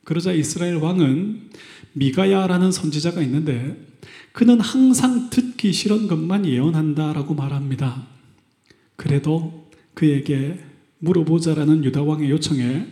그러자 0.05 0.33
이스라엘 0.33 0.76
왕은 0.76 1.50
미가야라는 1.93 2.73
선지자가 2.73 3.21
있는데 3.23 3.76
그는 4.32 4.60
항상 4.60 5.28
듣기 5.30 5.72
싫은 5.72 6.06
것만 6.06 6.46
예언한다라고 6.46 7.34
말합니다. 7.34 8.06
그래도 8.96 9.70
그에게 9.94 10.62
물어보자라는 10.99 11.84
유다 11.84 12.02
왕의 12.02 12.30
요청에 12.30 12.87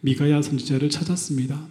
미가야 0.00 0.42
선지자를 0.42 0.90
찾았습니다. 0.90 1.66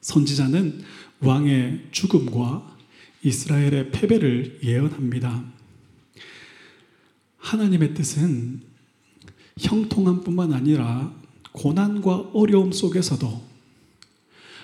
선지자는 0.00 0.82
왕의 1.20 1.86
죽음과 1.90 2.76
이스라엘의 3.22 3.90
패배를 3.90 4.60
예언합니다. 4.62 5.44
하나님의 7.38 7.94
뜻은 7.94 8.60
형통함뿐만 9.58 10.52
아니라 10.52 11.14
고난과 11.52 12.30
어려움 12.34 12.72
속에서도 12.72 13.53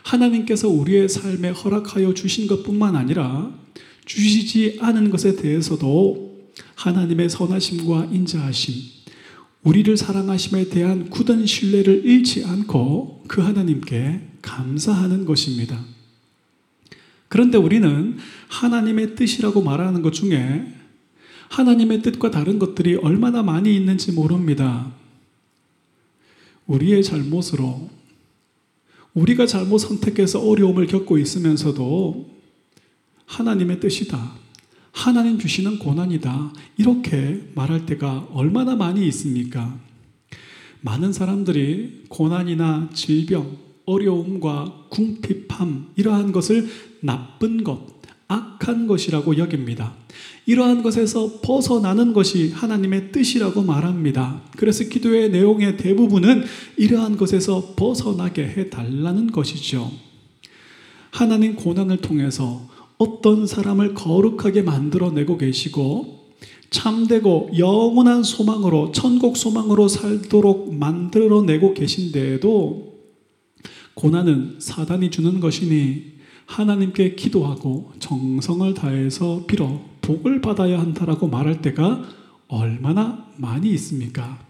하나님께서 0.02 0.68
우리의 0.68 1.08
삶에 1.08 1.50
허락하여 1.50 2.14
주신 2.14 2.46
것뿐만 2.46 2.96
아니라 2.96 3.52
주시지 4.04 4.78
않은 4.80 5.10
것에 5.10 5.36
대해서도 5.36 6.30
하나님의 6.74 7.28
선하심과 7.28 8.06
인자하심, 8.06 8.74
우리를 9.62 9.96
사랑하심에 9.96 10.70
대한 10.70 11.10
굳은 11.10 11.46
신뢰를 11.46 12.04
잃지 12.04 12.44
않고 12.44 13.24
그 13.28 13.42
하나님께 13.42 14.20
감사하는 14.42 15.26
것입니다. 15.26 15.84
그런데 17.28 17.58
우리는 17.58 18.16
하나님의 18.48 19.14
뜻이라고 19.14 19.62
말하는 19.62 20.02
것 20.02 20.12
중에 20.12 20.66
하나님의 21.50 22.02
뜻과 22.02 22.30
다른 22.30 22.58
것들이 22.58 22.96
얼마나 22.96 23.42
많이 23.42 23.74
있는지 23.76 24.12
모릅니다. 24.12 24.92
우리의 26.66 27.02
잘못으로 27.04 27.90
우리가 29.14 29.46
잘못 29.46 29.78
선택해서 29.78 30.40
어려움을 30.40 30.86
겪고 30.86 31.18
있으면서도 31.18 32.30
하나님의 33.26 33.80
뜻이다. 33.80 34.32
하나님 34.92 35.38
주시는 35.38 35.78
고난이다. 35.78 36.52
이렇게 36.76 37.48
말할 37.54 37.86
때가 37.86 38.28
얼마나 38.32 38.76
많이 38.76 39.06
있습니까? 39.08 39.78
많은 40.80 41.12
사람들이 41.12 42.04
고난이나 42.08 42.90
질병, 42.92 43.56
어려움과 43.86 44.86
궁핍함, 44.90 45.90
이러한 45.96 46.32
것을 46.32 46.68
나쁜 47.00 47.64
것, 47.64 47.99
악한 48.30 48.86
것이라고 48.86 49.38
여깁니다. 49.38 49.92
이러한 50.46 50.84
것에서 50.84 51.40
벗어나는 51.42 52.12
것이 52.12 52.50
하나님의 52.52 53.10
뜻이라고 53.10 53.62
말합니다. 53.62 54.42
그래서 54.56 54.84
기도의 54.84 55.30
내용의 55.30 55.76
대부분은 55.76 56.44
이러한 56.76 57.16
것에서 57.16 57.74
벗어나게 57.74 58.44
해달라는 58.44 59.32
것이죠. 59.32 59.90
하나님 61.10 61.56
고난을 61.56 61.96
통해서 61.98 62.68
어떤 62.98 63.48
사람을 63.48 63.94
거룩하게 63.94 64.62
만들어내고 64.62 65.36
계시고 65.36 66.20
참되고 66.70 67.50
영원한 67.58 68.22
소망으로 68.22 68.92
천국 68.92 69.36
소망으로 69.36 69.88
살도록 69.88 70.72
만들어내고 70.72 71.74
계신데에도 71.74 72.94
고난은 73.94 74.56
사단이 74.60 75.10
주는 75.10 75.40
것이니 75.40 76.19
하나님께 76.50 77.14
기도하고 77.14 77.92
정성을 78.00 78.74
다해서 78.74 79.44
빌어 79.46 79.80
복을 80.00 80.40
받아야 80.40 80.80
한다라고 80.80 81.28
말할 81.28 81.62
때가 81.62 82.02
얼마나 82.48 83.24
많이 83.36 83.70
있습니까? 83.70 84.40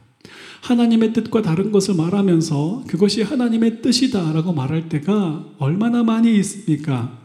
하나님의 0.62 1.12
뜻과 1.12 1.42
다른 1.42 1.70
것을 1.70 1.94
말하면서 1.94 2.84
그것이 2.86 3.22
하나님의 3.22 3.82
뜻이다라고 3.82 4.54
말할 4.54 4.88
때가 4.88 5.44
얼마나 5.58 6.02
많이 6.02 6.34
있습니까? 6.38 7.18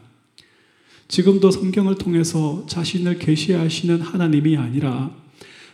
지금도 1.08 1.52
성경을 1.52 1.96
통해서 1.96 2.66
자신을 2.68 3.20
계시하시는 3.20 4.02
하나님이 4.02 4.58
아니라 4.58 5.12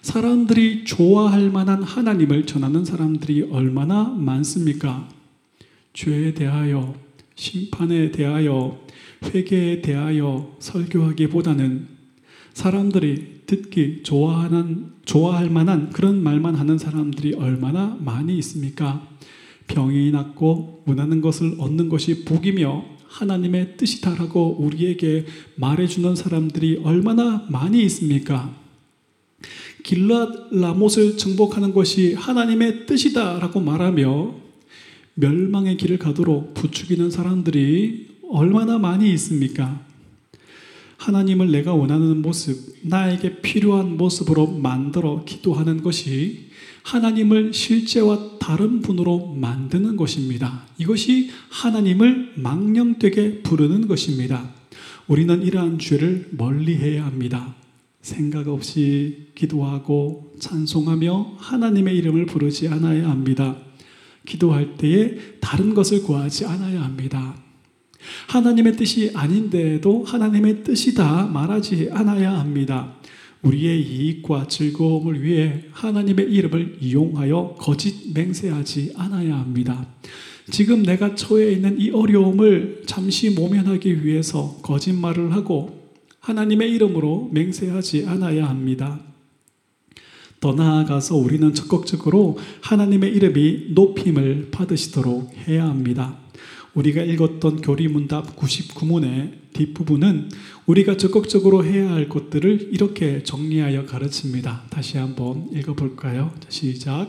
사람들이 0.03 0.83
좋아할 0.83 1.49
만한 1.49 1.81
하나님을 1.81 2.45
전하는 2.45 2.85
사람들이 2.85 3.49
얼마나 3.51 4.03
많습니까? 4.03 5.07
죄에 5.93 6.33
대하여, 6.35 6.93
심판에 7.35 8.11
대하여, 8.11 8.79
회개에 9.23 9.81
대하여 9.81 10.55
설교하기보다는 10.59 11.87
사람들이 12.53 13.41
듣기 13.45 14.03
좋아하는, 14.03 14.91
좋아할 15.05 15.49
만한 15.49 15.89
그런 15.89 16.21
말만 16.21 16.55
하는 16.55 16.77
사람들이 16.77 17.33
얼마나 17.35 17.97
많이 17.99 18.37
있습니까? 18.37 19.07
병이 19.67 20.11
낫고 20.11 20.83
원하는 20.85 21.21
것을 21.21 21.55
얻는 21.57 21.89
것이 21.89 22.25
복이며 22.25 22.85
하나님의 23.07 23.77
뜻이다라고 23.77 24.57
우리에게 24.59 25.25
말해주는 25.55 26.15
사람들이 26.15 26.81
얼마나 26.83 27.45
많이 27.49 27.83
있습니까? 27.83 28.53
길랏 29.83 30.53
라못을 30.53 31.17
정복하는 31.17 31.73
것이 31.73 32.13
하나님의 32.13 32.85
뜻이다라고 32.85 33.59
말하며 33.59 34.40
멸망의 35.21 35.77
길을 35.77 35.99
가도록 35.99 36.55
부추기는 36.55 37.11
사람들이 37.11 38.07
얼마나 38.29 38.79
많이 38.79 39.11
있습니까? 39.13 39.85
하나님을 40.97 41.51
내가 41.51 41.73
원하는 41.73 42.21
모습, 42.21 42.75
나에게 42.83 43.41
필요한 43.41 43.97
모습으로 43.97 44.47
만들어 44.47 45.23
기도하는 45.25 45.81
것이 45.81 46.49
하나님을 46.83 47.53
실제와 47.53 48.39
다른 48.39 48.81
분으로 48.81 49.33
만드는 49.35 49.95
것입니다. 49.95 50.65
이것이 50.77 51.29
하나님을 51.49 52.33
망령되게 52.35 53.41
부르는 53.43 53.87
것입니다. 53.87 54.49
우리는 55.07 55.43
이러한 55.43 55.77
죄를 55.77 56.29
멀리 56.31 56.75
해야 56.77 57.05
합니다. 57.05 57.55
생각 58.01 58.47
없이 58.47 59.27
기도하고 59.35 60.33
찬송하며 60.39 61.35
하나님의 61.37 61.95
이름을 61.97 62.25
부르지 62.25 62.67
않아야 62.67 63.09
합니다. 63.09 63.57
기도할 64.25 64.77
때에 64.77 65.17
다른 65.39 65.73
것을 65.73 66.03
구하지 66.03 66.45
않아야 66.45 66.83
합니다. 66.83 67.35
하나님의 68.27 68.75
뜻이 68.75 69.11
아닌데도 69.13 70.03
하나님의 70.03 70.63
뜻이다 70.63 71.27
말하지 71.27 71.89
않아야 71.91 72.39
합니다. 72.39 72.95
우리의 73.41 73.81
이익과 73.81 74.47
즐거움을 74.47 75.23
위해 75.23 75.63
하나님의 75.71 76.31
이름을 76.31 76.77
이용하여 76.79 77.55
거짓 77.57 78.13
맹세하지 78.13 78.93
않아야 78.95 79.37
합니다. 79.39 79.87
지금 80.51 80.83
내가 80.83 81.15
처해 81.15 81.51
있는 81.51 81.79
이 81.79 81.91
어려움을 81.91 82.83
잠시 82.85 83.31
모면하기 83.31 84.05
위해서 84.05 84.59
거짓말을 84.61 85.33
하고 85.33 85.91
하나님의 86.19 86.71
이름으로 86.71 87.29
맹세하지 87.31 88.05
않아야 88.07 88.47
합니다. 88.47 88.99
더 90.41 90.53
나아가서 90.53 91.15
우리는 91.15 91.53
적극적으로 91.53 92.37
하나님의 92.61 93.13
이름이 93.13 93.67
높임을 93.69 94.49
받으시도록 94.51 95.31
해야 95.47 95.65
합니다. 95.65 96.17
우리가 96.73 97.03
읽었던 97.03 97.61
교리문답 97.61 98.35
99문의 98.37 99.33
뒷부분은 99.53 100.29
우리가 100.65 100.97
적극적으로 100.97 101.63
해야 101.63 101.91
할 101.91 102.09
것들을 102.09 102.69
이렇게 102.71 103.21
정리하여 103.21 103.85
가르칩니다. 103.85 104.63
다시 104.71 104.97
한번 104.97 105.47
읽어볼까요? 105.53 106.33
시작. 106.49 107.07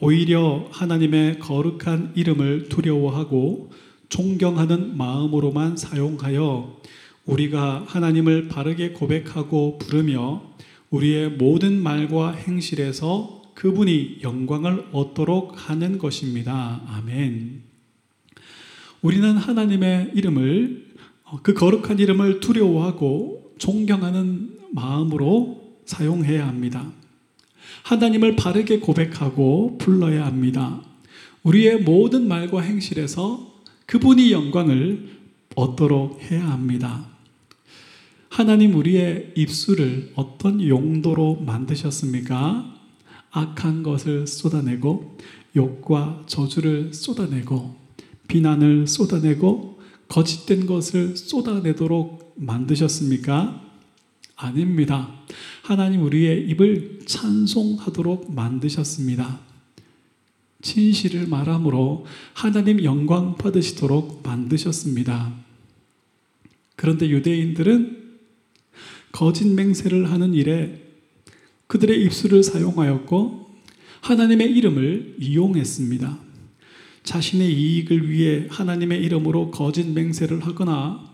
오히려 0.00 0.66
하나님의 0.72 1.38
거룩한 1.38 2.12
이름을 2.16 2.68
두려워하고 2.68 3.70
존경하는 4.08 4.96
마음으로만 4.96 5.76
사용하여 5.76 6.80
우리가 7.26 7.84
하나님을 7.86 8.48
바르게 8.48 8.90
고백하고 8.92 9.78
부르며 9.78 10.42
우리의 10.90 11.30
모든 11.30 11.82
말과 11.82 12.32
행실에서 12.32 13.42
그분이 13.54 14.18
영광을 14.22 14.86
얻도록 14.92 15.68
하는 15.68 15.98
것입니다. 15.98 16.80
아멘. 16.86 17.62
우리는 19.02 19.36
하나님의 19.36 20.12
이름을 20.14 20.88
어, 21.24 21.40
그 21.42 21.54
거룩한 21.54 21.98
이름을 21.98 22.40
두려워하고 22.40 23.54
존경하는 23.58 24.58
마음으로 24.72 25.78
사용해야 25.84 26.46
합니다. 26.46 26.90
하나님을 27.82 28.36
바르게 28.36 28.80
고백하고 28.80 29.78
불러야 29.78 30.24
합니다. 30.26 30.80
우리의 31.42 31.82
모든 31.82 32.28
말과 32.28 32.60
행실에서 32.60 33.62
그분이 33.86 34.32
영광을 34.32 35.08
얻도록 35.54 36.22
해야 36.22 36.50
합니다. 36.50 37.06
하나님 38.28 38.74
우리의 38.74 39.32
입술을 39.36 40.12
어떤 40.14 40.66
용도로 40.66 41.36
만드셨습니까? 41.46 42.74
악한 43.30 43.82
것을 43.82 44.26
쏟아내고 44.26 45.18
욕과 45.56 46.24
저주를 46.26 46.92
쏟아내고 46.94 47.76
비난을 48.28 48.86
쏟아내고 48.86 49.80
거짓된 50.08 50.66
것을 50.66 51.16
쏟아내도록 51.16 52.34
만드셨습니까? 52.36 53.62
아닙니다. 54.36 55.10
하나님 55.62 56.04
우리의 56.04 56.48
입을 56.50 57.00
찬송하도록 57.06 58.32
만드셨습니다. 58.32 59.40
진실을 60.62 61.26
말함으로 61.26 62.06
하나님 62.34 62.82
영광 62.84 63.36
받으시도록 63.36 64.22
만드셨습니다. 64.24 65.32
그런데 66.76 67.08
유대인들은 67.08 68.07
거짓 69.12 69.46
맹세를 69.46 70.10
하는 70.10 70.34
일에 70.34 70.82
그들의 71.66 72.02
입술을 72.04 72.42
사용하였고 72.42 73.48
하나님의 74.00 74.50
이름을 74.52 75.16
이용했습니다. 75.20 76.18
자신의 77.04 77.52
이익을 77.52 78.10
위해 78.10 78.46
하나님의 78.48 79.02
이름으로 79.02 79.50
거짓 79.50 79.86
맹세를 79.86 80.44
하거나 80.46 81.08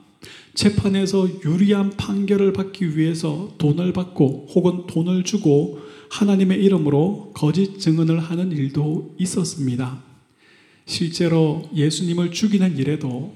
재판에서 0.54 1.28
유리한 1.44 1.90
판결을 1.90 2.52
받기 2.52 2.96
위해서 2.96 3.54
돈을 3.58 3.92
받고 3.92 4.48
혹은 4.54 4.86
돈을 4.86 5.24
주고 5.24 5.80
하나님의 6.10 6.62
이름으로 6.64 7.32
거짓 7.34 7.78
증언을 7.78 8.20
하는 8.20 8.52
일도 8.52 9.16
있었습니다. 9.18 10.02
실제로 10.86 11.68
예수님을 11.74 12.30
죽이는 12.30 12.76
일에도 12.78 13.34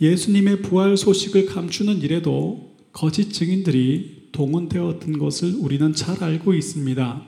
예수님의 0.00 0.62
부활 0.62 0.96
소식을 0.96 1.46
감추는 1.46 2.02
일에도 2.02 2.76
거짓 2.92 3.32
증인들이 3.32 4.28
동원되었던 4.32 5.18
것을 5.18 5.54
우리는 5.58 5.92
잘 5.94 6.22
알고 6.22 6.54
있습니다. 6.54 7.22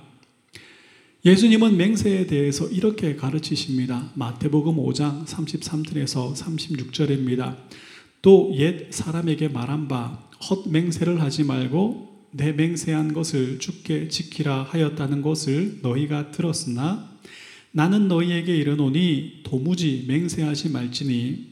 예수님은 1.24 1.76
맹세에 1.76 2.26
대해서 2.26 2.66
이렇게 2.68 3.14
가르치십니다. 3.14 4.10
마태복음 4.14 4.76
5장 4.76 5.26
33절에서 5.26 6.34
36절입니다. 6.34 7.56
또 8.22 8.52
옛 8.54 8.88
사람에게 8.90 9.48
말한 9.48 9.88
바 9.88 10.28
헛맹세를 10.48 11.20
하지 11.20 11.44
말고 11.44 12.28
내 12.32 12.52
맹세한 12.52 13.12
것을 13.12 13.58
죽게 13.58 14.08
지키라 14.08 14.62
하였다는 14.64 15.22
것을 15.22 15.80
너희가 15.82 16.30
들었으나 16.30 17.10
나는 17.72 18.08
너희에게 18.08 18.56
이르노니 18.56 19.40
도무지 19.44 20.04
맹세하지 20.08 20.70
말지니 20.70 21.50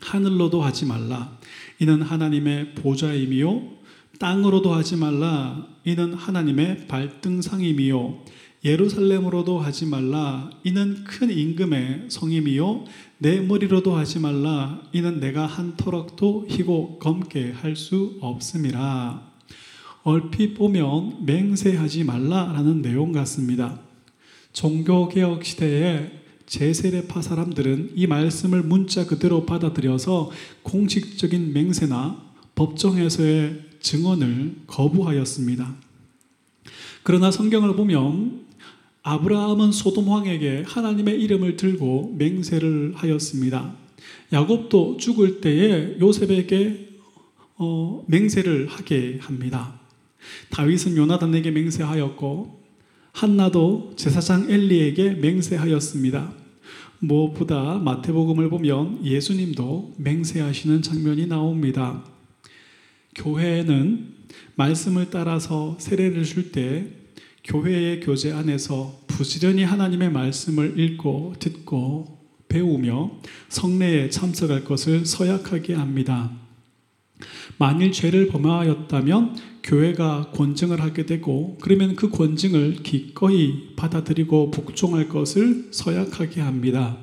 하늘로도 0.00 0.62
하지 0.62 0.86
말라 0.86 1.38
이는 1.78 2.02
하나님의 2.02 2.74
보좌임이요. 2.74 3.74
땅으로도 4.18 4.72
하지 4.72 4.96
말라. 4.96 5.66
이는 5.84 6.14
하나님의 6.14 6.86
발등상임이요. 6.86 8.24
예루살렘으로도 8.64 9.58
하지 9.58 9.84
말라. 9.86 10.50
이는 10.62 11.04
큰 11.04 11.30
임금의 11.30 12.06
성임이요. 12.08 12.84
내 13.18 13.40
머리로도 13.40 13.94
하지 13.94 14.20
말라. 14.20 14.80
이는 14.92 15.20
내가 15.20 15.46
한 15.46 15.76
터럭도 15.76 16.46
희고 16.48 16.98
검게 16.98 17.52
할 17.52 17.76
수 17.76 18.16
없음이라. 18.20 19.34
얼핏 20.04 20.54
보면 20.54 21.24
맹세하지 21.26 22.04
말라라는 22.04 22.82
내용 22.82 23.12
같습니다. 23.12 23.80
종교개혁 24.52 25.44
시대에 25.44 26.23
제세례파 26.46 27.22
사람들은 27.22 27.92
이 27.94 28.06
말씀을 28.06 28.62
문자 28.62 29.06
그대로 29.06 29.46
받아들여서 29.46 30.30
공식적인 30.62 31.52
맹세나 31.52 32.22
법정에서의 32.54 33.60
증언을 33.80 34.54
거부하였습니다. 34.66 35.74
그러나 37.02 37.30
성경을 37.30 37.76
보면 37.76 38.44
아브라함은 39.02 39.72
소돔 39.72 40.08
왕에게 40.08 40.64
하나님의 40.66 41.20
이름을 41.20 41.56
들고 41.56 42.14
맹세를 42.16 42.94
하였습니다. 42.96 43.76
야곱도 44.32 44.96
죽을 44.96 45.40
때에 45.40 45.98
요셉에게 46.00 46.88
어, 47.56 48.04
맹세를 48.08 48.66
하게 48.68 49.18
합니다. 49.20 49.78
다윗은 50.50 50.96
요나단에게 50.96 51.50
맹세하였고 51.50 52.63
한나도 53.14 53.92
제사장 53.94 54.50
엘리에게 54.50 55.12
맹세하였습니다. 55.14 56.32
무엇보다 56.98 57.78
마태복음을 57.78 58.50
보면 58.50 59.06
예수님도 59.06 59.94
맹세하시는 59.98 60.82
장면이 60.82 61.28
나옵니다. 61.28 62.04
교회에는 63.14 64.14
말씀을 64.56 65.10
따라서 65.10 65.76
세례를 65.78 66.24
줄 66.24 66.50
때 66.50 66.88
교회의 67.44 68.00
교제 68.00 68.32
안에서 68.32 69.00
부지런히 69.06 69.62
하나님의 69.62 70.10
말씀을 70.10 70.80
읽고 70.80 71.34
듣고 71.38 72.18
배우며 72.48 73.20
성례에 73.48 74.10
참석할 74.10 74.64
것을 74.64 75.06
서약하게 75.06 75.74
합니다. 75.74 76.32
만일 77.58 77.92
죄를 77.92 78.26
범하였다면 78.26 79.53
교회가 79.64 80.30
권증을 80.34 80.82
하게 80.82 81.06
되고 81.06 81.56
그러면 81.60 81.96
그 81.96 82.10
권증을 82.10 82.82
기꺼이 82.82 83.74
받아들이고 83.76 84.50
복종할 84.50 85.08
것을 85.08 85.68
서약하게 85.70 86.42
합니다. 86.42 86.98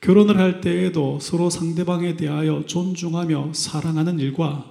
결혼을 0.00 0.38
할 0.38 0.60
때에도 0.60 1.18
서로 1.20 1.50
상대방에 1.50 2.16
대하여 2.16 2.64
존중하며 2.66 3.52
사랑하는 3.52 4.20
일과 4.20 4.64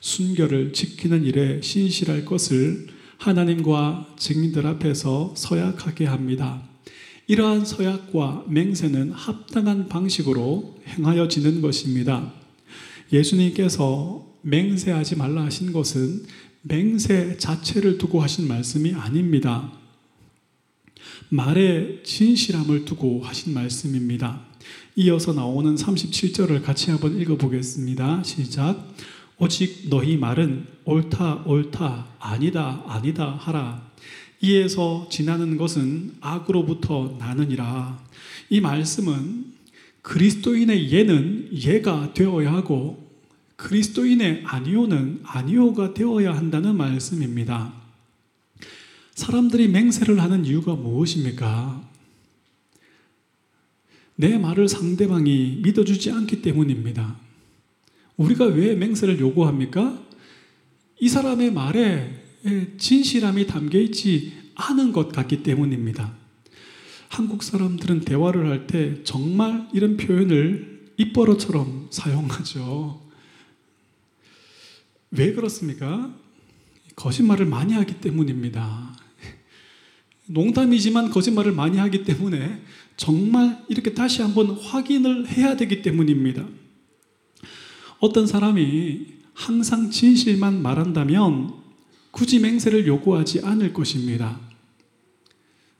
순결을 0.00 0.72
지키는 0.72 1.24
일에 1.24 1.60
신실할 1.62 2.24
것을 2.24 2.88
하나님과 3.18 4.14
증인들 4.18 4.66
앞에서 4.66 5.34
서약하게 5.36 6.06
합니다. 6.06 6.62
이러한 7.28 7.64
서약과 7.64 8.46
맹세는 8.48 9.12
합당한 9.12 9.88
방식으로 9.88 10.78
행하여지는 10.88 11.60
것입니다. 11.60 12.32
예수님께서 13.12 14.29
맹세하지 14.42 15.16
말라 15.16 15.44
하신 15.44 15.72
것은 15.72 16.24
맹세 16.62 17.36
자체를 17.38 17.98
두고 17.98 18.20
하신 18.20 18.48
말씀이 18.48 18.94
아닙니다. 18.94 19.72
말의 21.30 22.02
진실함을 22.04 22.84
두고 22.84 23.22
하신 23.22 23.54
말씀입니다. 23.54 24.44
이어서 24.96 25.32
나오는 25.32 25.74
37절을 25.74 26.62
같이 26.62 26.90
한번 26.90 27.18
읽어보겠습니다. 27.20 28.22
시작. 28.24 28.86
오직 29.38 29.88
너희 29.88 30.16
말은 30.16 30.66
옳다, 30.84 31.44
옳다, 31.46 32.08
아니다, 32.18 32.84
아니다 32.86 33.36
하라. 33.40 33.90
이에서 34.42 35.08
지나는 35.10 35.56
것은 35.56 36.14
악으로부터 36.20 37.16
나느니라. 37.18 37.98
이 38.50 38.60
말씀은 38.60 39.46
그리스도인의 40.02 40.90
예는 40.92 41.50
예가 41.52 42.12
되어야 42.14 42.52
하고 42.52 43.09
그리스도인의 43.60 44.44
아니오는 44.46 45.20
아니오가 45.22 45.92
되어야 45.92 46.34
한다는 46.34 46.76
말씀입니다. 46.76 47.74
사람들이 49.14 49.68
맹세를 49.68 50.20
하는 50.20 50.46
이유가 50.46 50.74
무엇입니까? 50.74 51.86
내 54.16 54.38
말을 54.38 54.66
상대방이 54.68 55.60
믿어주지 55.62 56.10
않기 56.10 56.40
때문입니다. 56.40 57.16
우리가 58.16 58.46
왜 58.46 58.74
맹세를 58.74 59.20
요구합니까? 59.20 60.02
이 60.98 61.08
사람의 61.08 61.52
말에 61.52 62.22
진실함이 62.78 63.46
담겨 63.46 63.78
있지 63.78 64.32
않은 64.54 64.92
것 64.92 65.12
같기 65.12 65.42
때문입니다. 65.42 66.14
한국 67.08 67.42
사람들은 67.42 68.00
대화를 68.00 68.48
할 68.48 68.66
때 68.66 69.02
정말 69.04 69.68
이런 69.74 69.98
표현을 69.98 70.92
입버릇처럼 70.96 71.88
사용하죠. 71.90 73.09
왜 75.10 75.32
그렇습니까? 75.32 76.14
거짓말을 76.96 77.46
많이 77.46 77.72
하기 77.74 78.00
때문입니다. 78.00 78.96
농담이지만 80.26 81.10
거짓말을 81.10 81.52
많이 81.52 81.78
하기 81.78 82.04
때문에 82.04 82.62
정말 82.96 83.64
이렇게 83.68 83.94
다시 83.94 84.22
한번 84.22 84.50
확인을 84.50 85.28
해야 85.28 85.56
되기 85.56 85.82
때문입니다. 85.82 86.46
어떤 87.98 88.26
사람이 88.26 89.06
항상 89.34 89.90
진실만 89.90 90.62
말한다면 90.62 91.54
굳이 92.10 92.38
맹세를 92.38 92.86
요구하지 92.86 93.40
않을 93.40 93.72
것입니다. 93.72 94.38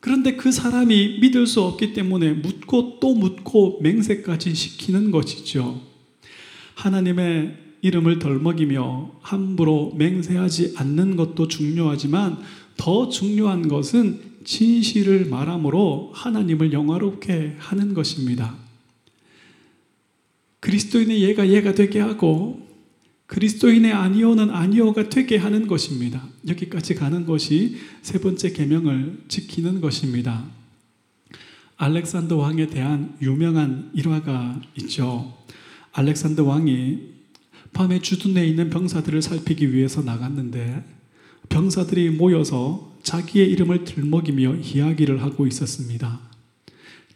그런데 0.01 0.35
그 0.35 0.51
사람이 0.51 1.19
믿을 1.21 1.47
수 1.47 1.62
없기 1.62 1.93
때문에 1.93 2.33
묻고 2.33 2.99
또 3.01 3.14
묻고 3.14 3.81
맹세까지 3.83 4.55
시키는 4.55 5.11
것이죠. 5.11 5.83
하나님의 6.75 7.69
이름을 7.83 8.19
덜먹이며 8.19 9.21
함부로 9.21 9.93
맹세하지 9.97 10.75
않는 10.77 11.16
것도 11.16 11.49
중요하지만 11.49 12.38
더 12.77 13.09
중요한 13.09 13.69
것은 13.69 14.21
진실을 14.45 15.27
말함으로 15.27 16.12
하나님을 16.14 16.73
영화롭게 16.73 17.57
하는 17.59 17.95
것입니다. 17.95 18.57
그리스도인의 20.61 21.23
예가 21.23 21.49
예가 21.49 21.75
되게 21.75 22.01
하고 22.01 22.69
그리스도인의 23.27 23.93
아니오는 23.93 24.51
아니오가 24.51 25.09
되게 25.09 25.37
하는 25.37 25.66
것입니다. 25.66 26.27
여기까지 26.49 26.97
가는 26.97 27.27
것이 27.27 27.77
세 28.03 28.21
번째 28.21 28.53
계명을 28.53 29.25
지키는 29.29 29.81
것입니다. 29.81 30.45
알렉산더 31.77 32.37
왕에 32.37 32.66
대한 32.66 33.16
유명한 33.23 33.90
일화가 33.95 34.61
있죠. 34.79 35.38
알렉산더 35.93 36.45
왕이 36.45 37.19
밤에 37.72 38.00
주둔해 38.00 38.46
있는 38.46 38.70
병사들을 38.70 39.22
살피기 39.22 39.72
위해서 39.72 40.02
나갔는데 40.02 40.85
병사들이 41.48 42.11
모여서 42.11 42.92
자기의 43.02 43.50
이름을 43.50 43.85
들먹이며 43.85 44.56
이야기를 44.56 45.22
하고 45.22 45.46
있었습니다. 45.46 46.20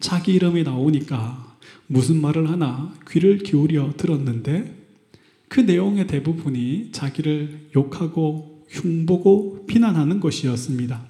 자기 0.00 0.34
이름이 0.34 0.62
나오니까 0.64 1.56
무슨 1.86 2.20
말을 2.20 2.50
하나 2.50 2.92
귀를 3.10 3.38
기울여 3.38 3.94
들었는데 3.96 4.84
그 5.48 5.60
내용의 5.60 6.06
대부분이 6.06 6.90
자기를 6.92 7.68
욕하고 7.76 8.64
흉보고 8.68 9.66
비난하는 9.66 10.20
것이었습니다. 10.20 11.06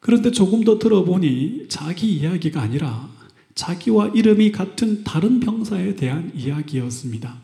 그런데 0.00 0.30
조금 0.32 0.64
더 0.64 0.78
들어보니 0.78 1.66
자기 1.68 2.14
이야기가 2.14 2.60
아니라 2.60 3.08
자기와 3.54 4.08
이름이 4.08 4.52
같은 4.52 5.04
다른 5.04 5.40
병사에 5.40 5.94
대한 5.94 6.32
이야기였습니다. 6.34 7.43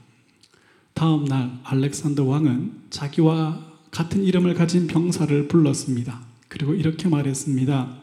다음 1.00 1.24
날 1.24 1.58
알렉산더 1.64 2.26
왕은 2.26 2.72
자기와 2.90 3.58
같은 3.90 4.22
이름을 4.22 4.52
가진 4.52 4.86
병사를 4.86 5.48
불렀습니다. 5.48 6.20
그리고 6.46 6.74
이렇게 6.74 7.08
말했습니다. 7.08 7.96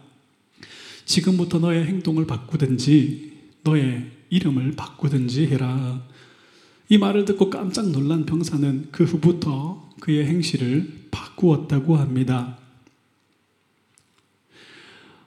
지금부터 1.05 1.59
너의 1.59 1.85
행동을 1.85 2.25
바꾸든지 2.25 3.33
너의 3.61 4.09
이름을 4.31 4.71
바꾸든지 4.71 5.45
해라. 5.45 6.01
이 6.89 6.97
말을 6.97 7.25
듣고 7.25 7.51
깜짝 7.51 7.87
놀란 7.91 8.25
병사는 8.25 8.87
그 8.91 9.03
후부터 9.03 9.91
그의 9.99 10.25
행실을 10.25 11.09
바꾸었다고 11.11 11.97
합니다. 11.97 12.57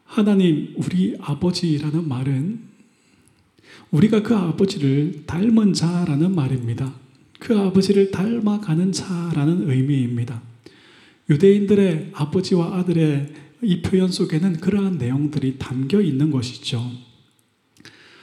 하나님, 0.07 0.75
우리 0.77 1.17
아버지라는 1.21 2.09
말은 2.09 2.63
우리가 3.93 4.25
그 4.25 4.35
아버지를 4.35 5.23
닮은 5.27 5.73
자라는 5.73 6.35
말입니다. 6.35 7.10
그 7.41 7.59
아버지를 7.59 8.13
닮아가는 8.13 8.93
자라는 8.93 9.69
의미입니다. 9.69 10.41
유대인들의 11.29 12.11
아버지와 12.13 12.77
아들의 12.77 13.35
이 13.63 13.83
표현 13.83 14.11
속에는 14.11 14.61
그러한 14.61 14.99
내용들이 14.99 15.59
담겨 15.59 16.01
있는 16.01 16.31
것이죠. 16.31 16.89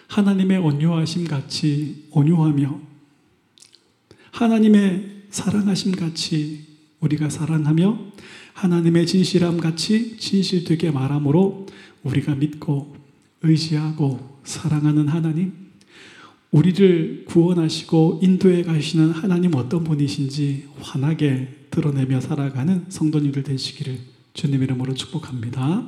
하나님의 0.07 0.59
온유하심 0.59 1.27
같이 1.27 2.07
온유하며 2.11 2.79
하나님의 4.31 5.23
사랑하심 5.29 5.95
같이 5.95 6.65
우리가 6.99 7.29
사랑하며 7.29 7.99
하나님의 8.53 9.05
진실함 9.05 9.57
같이 9.57 10.17
진실되게 10.17 10.91
말함으로 10.91 11.67
우리가 12.03 12.35
믿고 12.35 12.95
의지하고 13.41 14.39
사랑하는 14.43 15.07
하나님, 15.07 15.66
우리를 16.51 17.25
구원하시고 17.25 18.21
인도해 18.23 18.63
가시는 18.63 19.11
하나님 19.11 19.55
어떤 19.55 19.83
분이신지 19.83 20.65
환하게 20.79 21.49
드러내며 21.71 22.21
살아가는 22.21 22.85
성도님들 22.89 23.43
되시기를 23.43 23.97
주님 24.33 24.63
이름으로 24.63 24.93
축복합니다. 24.93 25.83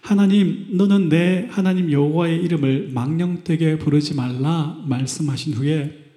하나님, 0.00 0.68
너는 0.72 1.08
내 1.08 1.46
하나님 1.50 1.92
여호와의 1.92 2.42
이름을 2.42 2.90
망령되게 2.92 3.78
부르지 3.78 4.14
말라 4.14 4.82
말씀하신 4.86 5.54
후에 5.54 6.14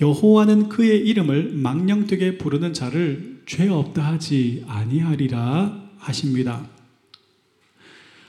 여호와는 0.00 0.68
그의 0.68 1.06
이름을 1.06 1.52
망령되게 1.54 2.38
부르는 2.38 2.74
자를 2.74 3.40
죄 3.46 3.68
없다 3.68 4.04
하지 4.04 4.64
아니하리라 4.66 5.90
하십니다. 5.98 6.66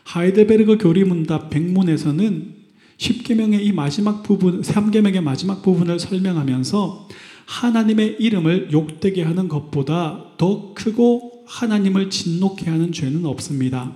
하이델베르그 0.03 0.77
교리문답 0.77 1.49
백문에서는 1.49 2.58
10계명의 2.99 3.61
이 3.63 3.71
마지막 3.71 4.23
부분, 4.23 4.61
3계명의 4.61 5.21
마지막 5.21 5.61
부분을 5.61 5.99
설명하면서 5.99 7.07
하나님의 7.45 8.17
이름을 8.19 8.71
욕되게 8.71 9.23
하는 9.23 9.47
것보다 9.47 10.33
더 10.37 10.73
크고 10.73 11.45
하나님을 11.47 12.09
진노케 12.09 12.69
하는 12.69 12.91
죄는 12.91 13.25
없습니다. 13.25 13.95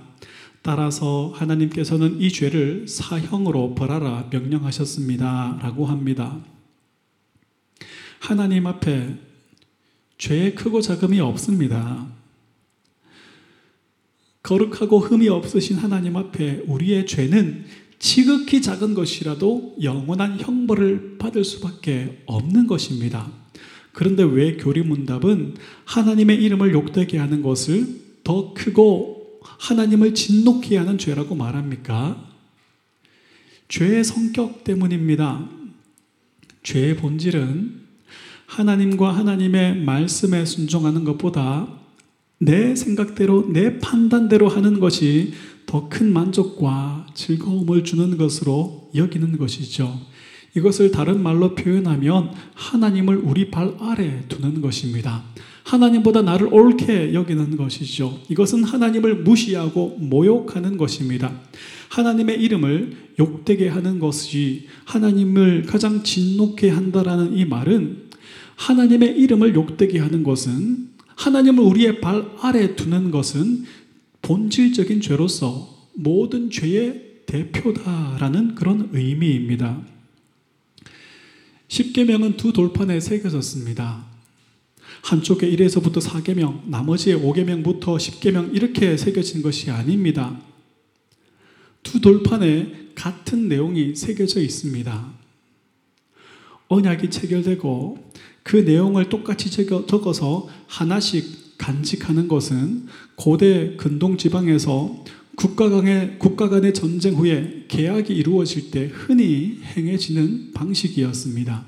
따라서 0.62 1.30
하나님께서는 1.36 2.20
이 2.20 2.30
죄를 2.30 2.88
사형으로 2.88 3.74
벌하라 3.74 4.28
명령하셨습니다. 4.32 5.60
라고 5.62 5.84
합니다. 5.84 6.40
하나님 8.18 8.66
앞에 8.66 9.16
죄의 10.16 10.54
크고 10.54 10.80
작음이 10.80 11.20
없습니다. 11.20 12.08
거룩하고 14.42 15.00
흠이 15.00 15.28
없으신 15.28 15.76
하나님 15.76 16.16
앞에 16.16 16.64
우리의 16.66 17.06
죄는 17.06 17.66
지극히 18.04 18.60
작은 18.60 18.92
것이라도 18.92 19.76
영원한 19.82 20.38
형벌을 20.38 21.16
받을 21.16 21.42
수밖에 21.42 22.22
없는 22.26 22.66
것입니다. 22.66 23.32
그런데 23.94 24.22
왜 24.22 24.58
교리문답은 24.58 25.54
하나님의 25.86 26.36
이름을 26.44 26.74
욕되게 26.74 27.16
하는 27.16 27.40
것을 27.40 27.86
더 28.22 28.52
크고 28.52 29.40
하나님을 29.40 30.14
진노케 30.14 30.76
하는 30.76 30.98
죄라고 30.98 31.34
말합니까? 31.34 32.30
죄의 33.68 34.04
성격 34.04 34.64
때문입니다. 34.64 35.48
죄의 36.62 36.98
본질은 36.98 37.84
하나님과 38.44 39.16
하나님의 39.16 39.80
말씀에 39.80 40.44
순종하는 40.44 41.04
것보다 41.04 41.83
내 42.38 42.74
생각대로, 42.74 43.52
내 43.52 43.78
판단대로 43.78 44.48
하는 44.48 44.80
것이 44.80 45.32
더 45.66 45.88
큰 45.88 46.12
만족과 46.12 47.06
즐거움을 47.14 47.84
주는 47.84 48.16
것으로 48.16 48.90
여기는 48.94 49.38
것이죠. 49.38 50.00
이것을 50.56 50.92
다른 50.92 51.22
말로 51.22 51.54
표현하면 51.54 52.30
하나님을 52.54 53.16
우리 53.16 53.50
발 53.50 53.74
아래 53.80 54.24
두는 54.28 54.60
것입니다. 54.60 55.24
하나님보다 55.64 56.22
나를 56.22 56.52
옳게 56.52 57.14
여기는 57.14 57.56
것이죠. 57.56 58.20
이것은 58.28 58.62
하나님을 58.62 59.22
무시하고 59.22 59.96
모욕하는 59.98 60.76
것입니다. 60.76 61.32
하나님의 61.88 62.40
이름을 62.40 62.96
욕되게 63.18 63.68
하는 63.68 63.98
것이 63.98 64.66
하나님을 64.84 65.64
가장 65.66 66.02
진노케 66.02 66.68
한다라는 66.68 67.36
이 67.36 67.44
말은 67.46 68.04
하나님의 68.56 69.18
이름을 69.18 69.54
욕되게 69.54 69.98
하는 69.98 70.22
것은 70.22 70.93
하나님을 71.16 71.62
우리의 71.64 72.00
발 72.00 72.30
아래 72.40 72.74
두는 72.76 73.10
것은 73.10 73.64
본질적인 74.22 75.00
죄로서 75.00 75.88
모든 75.94 76.50
죄의 76.50 77.22
대표다라는 77.26 78.54
그런 78.54 78.90
의미입니다. 78.92 79.80
10계명은 81.68 82.36
두 82.36 82.52
돌판에 82.52 83.00
새겨졌습니다. 83.00 84.06
한쪽에 85.02 85.50
1에서부터 85.50 86.00
4계명, 86.00 86.62
나머지의 86.66 87.18
5계명부터 87.18 87.96
10계명 87.96 88.54
이렇게 88.54 88.96
새겨진 88.96 89.42
것이 89.42 89.70
아닙니다. 89.70 90.40
두 91.82 92.00
돌판에 92.00 92.90
같은 92.94 93.48
내용이 93.48 93.94
새겨져 93.94 94.40
있습니다. 94.40 95.12
언약이 96.68 97.10
체결되고 97.10 98.12
그 98.44 98.56
내용을 98.56 99.08
똑같이 99.08 99.50
적어서 99.50 100.48
하나씩 100.68 101.58
간직하는 101.58 102.28
것은 102.28 102.86
고대 103.16 103.74
근동 103.76 104.16
지방에서 104.16 105.02
국가 105.34 105.68
간의 105.68 106.18
국가 106.18 106.48
간의 106.48 106.74
전쟁 106.74 107.14
후에 107.14 107.64
계약이 107.68 108.14
이루어질 108.14 108.70
때 108.70 108.86
흔히 108.92 109.58
행해지는 109.76 110.52
방식이었습니다. 110.52 111.64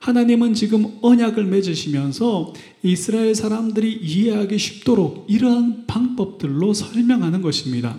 하나님은 0.00 0.54
지금 0.54 0.98
언약을 1.02 1.44
맺으시면서 1.46 2.54
이스라엘 2.82 3.34
사람들이 3.34 3.92
이해하기 3.92 4.56
쉽도록 4.56 5.26
이러한 5.28 5.86
방법들로 5.86 6.72
설명하는 6.74 7.42
것입니다. 7.42 7.98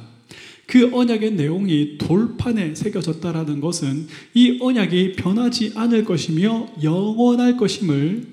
그 0.67 0.93
언약의 0.93 1.33
내용이 1.33 1.97
돌판에 1.97 2.75
새겨졌다라는 2.75 3.61
것은 3.61 4.07
이 4.33 4.57
언약이 4.61 5.13
변하지 5.13 5.71
않을 5.75 6.03
것이며 6.03 6.67
영원할 6.83 7.55
것임을 7.55 8.27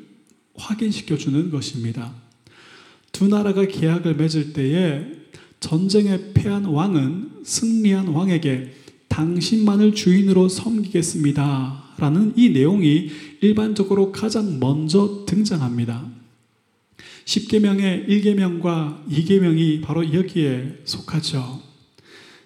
확인시켜 0.57 1.17
주는 1.17 1.51
것입니다. 1.51 2.13
두 3.13 3.29
나라가 3.29 3.65
계약을 3.65 4.17
맺을 4.17 4.53
때에 4.53 5.07
전쟁에 5.61 6.33
패한 6.35 6.65
왕은 6.65 7.45
승리한 7.45 8.09
왕에게 8.09 8.73
당신만을 9.09 9.95
주인으로 9.95 10.49
섬기겠습니다. 10.49 11.85
라는 11.99 12.33
이 12.37 12.51
내용이 12.51 13.11
일반적으로 13.41 14.11
가장 14.11 14.59
먼저 14.59 15.25
등장합니다. 15.27 16.11
10계명의 17.25 18.09
1계명과 18.09 19.09
2계명이 19.09 19.83
바로 19.83 20.13
여기에 20.13 20.81
속하죠. 20.85 21.74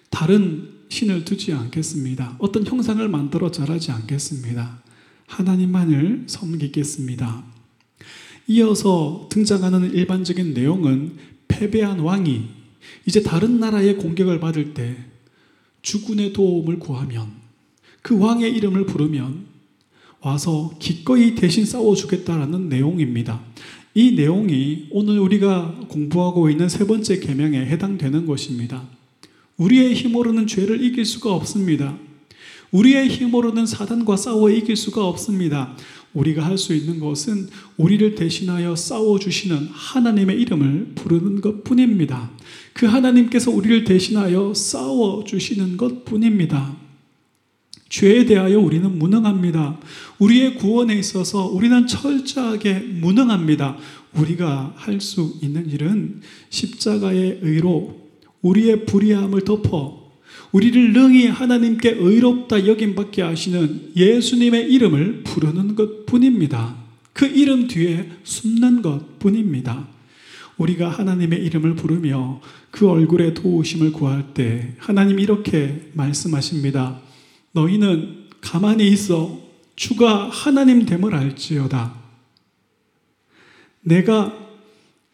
다른 0.09 0.69
신을 0.89 1.23
두지 1.23 1.53
않겠습니다. 1.53 2.35
어떤 2.39 2.65
형상을 2.65 3.07
만들어 3.07 3.51
절하지 3.51 3.91
않겠습니다. 3.91 4.81
하나님만을 5.27 6.23
섬기겠습니다. 6.27 7.43
이어서 8.47 9.27
등장하는 9.31 9.93
일반적인 9.93 10.53
내용은 10.53 11.17
패배한 11.47 11.99
왕이 11.99 12.47
이제 13.05 13.21
다른 13.21 13.59
나라의 13.59 13.97
공격을 13.97 14.39
받을 14.39 14.73
때 14.73 14.97
주군의 15.81 16.33
도움을 16.33 16.79
구하면 16.79 17.31
그 18.01 18.17
왕의 18.17 18.51
이름을 18.55 18.85
부르면 18.85 19.45
와서 20.21 20.73
기꺼이 20.79 21.35
대신 21.35 21.65
싸워주겠다라는 21.65 22.69
내용입니다. 22.69 23.41
이 23.93 24.11
내용이 24.11 24.87
오늘 24.91 25.19
우리가 25.19 25.85
공부하고 25.87 26.49
있는 26.49 26.69
세 26.69 26.85
번째 26.85 27.19
계명에 27.19 27.65
해당되는 27.65 28.25
것입니다. 28.25 28.98
우리의 29.59 29.93
힘으로는 29.93 30.47
죄를 30.47 30.83
이길 30.83 31.05
수가 31.05 31.33
없습니다. 31.33 31.97
우리의 32.71 33.09
힘으로는 33.09 33.65
사단과 33.65 34.15
싸워 34.15 34.49
이길 34.49 34.75
수가 34.75 35.05
없습니다. 35.05 35.75
우리가 36.13 36.43
할 36.43 36.57
수 36.57 36.73
있는 36.73 36.99
것은 36.99 37.49
우리를 37.77 38.15
대신하여 38.15 38.75
싸워주시는 38.75 39.69
하나님의 39.71 40.41
이름을 40.41 40.93
부르는 40.95 41.41
것 41.41 41.63
뿐입니다. 41.63 42.31
그 42.73 42.87
하나님께서 42.87 43.51
우리를 43.51 43.83
대신하여 43.83 44.53
싸워주시는 44.53 45.77
것 45.77 46.05
뿐입니다. 46.05 46.75
죄에 47.89 48.25
대하여 48.25 48.59
우리는 48.59 48.97
무능합니다. 48.97 49.79
우리의 50.19 50.55
구원에 50.55 50.97
있어서 50.97 51.45
우리는 51.47 51.87
철저하게 51.87 52.79
무능합니다. 52.79 53.77
우리가 54.13 54.73
할 54.75 55.01
수 55.01 55.35
있는 55.41 55.69
일은 55.69 56.21
십자가의 56.49 57.39
의로 57.41 57.98
우리의 58.41 58.85
불의함을 58.85 59.41
덮어 59.41 60.11
우리를 60.51 60.93
능히 60.93 61.27
하나님께 61.27 61.91
의롭다 61.99 62.65
여김받게 62.65 63.21
하시는 63.21 63.91
예수님의 63.95 64.71
이름을 64.71 65.23
부르는 65.23 65.75
것 65.75 66.05
뿐입니다. 66.05 66.75
그 67.13 67.25
이름 67.25 67.67
뒤에 67.67 68.09
숨는 68.23 68.81
것 68.81 69.19
뿐입니다. 69.19 69.87
우리가 70.57 70.89
하나님의 70.89 71.43
이름을 71.45 71.75
부르며 71.75 72.41
그 72.71 72.89
얼굴에 72.89 73.33
도우심을 73.33 73.91
구할 73.93 74.33
때 74.33 74.73
하나님 74.77 75.19
이렇게 75.19 75.89
말씀하십니다. 75.93 76.99
너희는 77.53 78.27
가만히 78.41 78.87
있어 78.89 79.39
주가 79.75 80.29
하나님 80.29 80.85
됨을 80.85 81.15
알지어다. 81.15 81.93
내가 83.81 84.48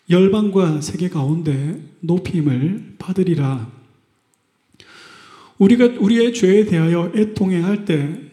열방과 0.09 0.81
세계 0.81 1.09
가운데 1.09 1.81
높임을 2.01 2.95
받으리라. 2.97 3.71
우리가 5.57 5.85
우리의 5.99 6.33
죄에 6.33 6.65
대하여 6.65 7.11
애통해 7.15 7.59
할 7.61 7.85
때 7.85 8.25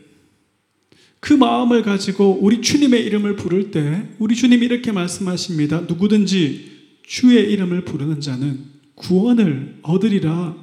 그 1.23 1.33
마음을 1.33 1.83
가지고 1.83 2.41
우리 2.43 2.61
주님의 2.61 3.05
이름을 3.05 3.37
부를 3.37 3.71
때 3.71 4.09
우리 4.19 4.35
주님이 4.35 4.67
이렇게 4.67 4.91
말씀하십니다. 4.91 5.83
누구든지 5.83 6.99
주의 7.07 7.49
이름을 7.53 7.85
부르는 7.85 8.21
자는 8.21 8.59
구원을 8.97 9.79
얻으리라. 9.83 10.57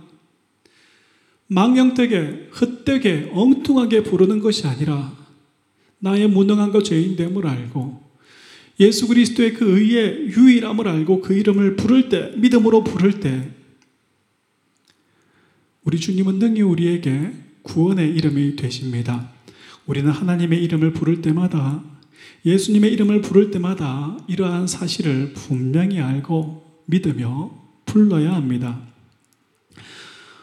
망령되게 1.47 2.49
헛되게 2.59 3.31
엉뚱하게 3.31 4.03
부르는 4.03 4.41
것이 4.41 4.67
아니라 4.67 5.17
나의 5.99 6.27
무능함과 6.27 6.83
죄인 6.83 7.15
됨을 7.15 7.47
알고 7.47 8.08
예수 8.79 9.07
그리스도의 9.07 9.53
그 9.53 9.77
의의 9.77 10.29
유일함을 10.29 10.87
알고 10.87 11.21
그 11.21 11.33
이름을 11.33 11.75
부를 11.75 12.09
때 12.09 12.31
믿음으로 12.37 12.83
부를 12.83 13.19
때 13.19 13.49
우리 15.83 15.99
주님은 15.99 16.39
능히 16.39 16.61
우리에게 16.61 17.31
구원의 17.63 18.15
이름이 18.15 18.55
되십니다. 18.55 19.31
우리는 19.85 20.09
하나님의 20.09 20.63
이름을 20.63 20.93
부를 20.93 21.21
때마다 21.21 21.83
예수님의 22.45 22.93
이름을 22.93 23.21
부를 23.21 23.51
때마다 23.51 24.17
이러한 24.27 24.67
사실을 24.67 25.33
분명히 25.33 25.99
알고 25.99 26.83
믿으며 26.85 27.51
불러야 27.85 28.33
합니다. 28.33 28.81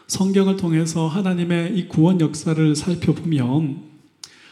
성경을 0.07 0.57
통해서 0.57 1.07
하나님의 1.07 1.77
이 1.77 1.87
구원 1.87 2.21
역사를 2.21 2.75
살펴보면 2.75 3.96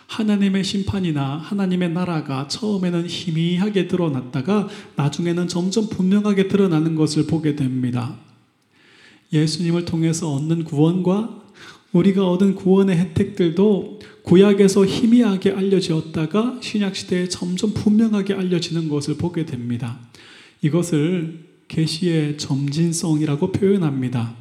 하나님의 0.07 0.63
심판이나 0.63 1.37
하나님의 1.37 1.91
나라가 1.91 2.47
처음에는 2.47 3.07
희미하게 3.07 3.87
드러났다가 3.87 4.67
나중에는 4.95 5.47
점점 5.47 5.89
분명하게 5.89 6.47
드러나는 6.47 6.95
것을 6.95 7.25
보게 7.27 7.55
됩니다. 7.55 8.15
예수님을 9.33 9.85
통해서 9.85 10.31
얻는 10.33 10.63
구원과 10.63 11.43
우리가 11.91 12.29
얻은 12.29 12.55
구원의 12.55 12.97
혜택들도 12.97 13.99
구약에서 14.23 14.85
희미하게 14.85 15.51
알려지었다가 15.51 16.59
신약시대에 16.61 17.29
점점 17.29 17.73
분명하게 17.73 18.33
알려지는 18.33 18.89
것을 18.89 19.15
보게 19.17 19.45
됩니다. 19.45 19.99
이것을 20.61 21.45
계시의 21.67 22.37
점진성이라고 22.37 23.51
표현합니다. 23.51 24.35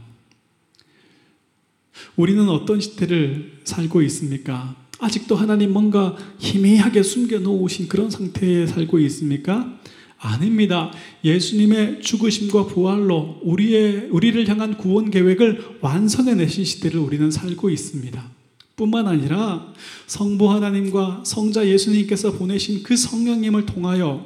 우리는 2.17 2.49
어떤 2.49 2.81
시대를 2.81 3.61
살고 3.65 4.03
있습니까? 4.03 4.77
아직도 5.01 5.37
하나님 5.37 5.73
뭔가 5.73 6.17
희미하게 6.39 7.03
숨겨 7.03 7.39
놓으신 7.39 7.89
그런 7.89 8.11
상태에 8.11 8.67
살고 8.67 8.99
있습니까? 9.01 9.79
아닙니다. 10.19 10.91
예수님의 11.23 12.01
죽으심과 12.01 12.67
부활로 12.67 13.41
우리의, 13.43 14.09
우리를 14.11 14.49
향한 14.49 14.79
구원 14.79 15.11
계획을 15.11 15.79
완성해 15.81 16.35
내신 16.35 16.65
시대를 16.65 16.99
우리는 16.99 17.31
살고 17.31 17.69
있습니다. 17.69 18.33
뿐만 18.77 19.07
아니라 19.07 19.73
성부 20.07 20.51
하나님과 20.51 21.23
성자 21.25 21.69
예수님께서 21.69 22.33
보내신 22.33 22.83
그 22.83 22.97
성령님을 22.97 23.67
통하여 23.67 24.25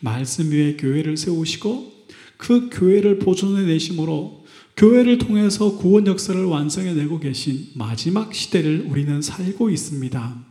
말씀 0.00 0.50
위에 0.50 0.76
교회를 0.76 1.16
세우시고 1.16 1.92
그 2.36 2.68
교회를 2.72 3.18
보존해 3.18 3.66
내심으로 3.66 4.43
교회를 4.76 5.18
통해서 5.18 5.76
구원 5.76 6.06
역사를 6.06 6.42
완성해 6.44 6.94
내고 6.94 7.20
계신 7.20 7.68
마지막 7.74 8.34
시대를 8.34 8.86
우리는 8.90 9.22
살고 9.22 9.70
있습니다. 9.70 10.44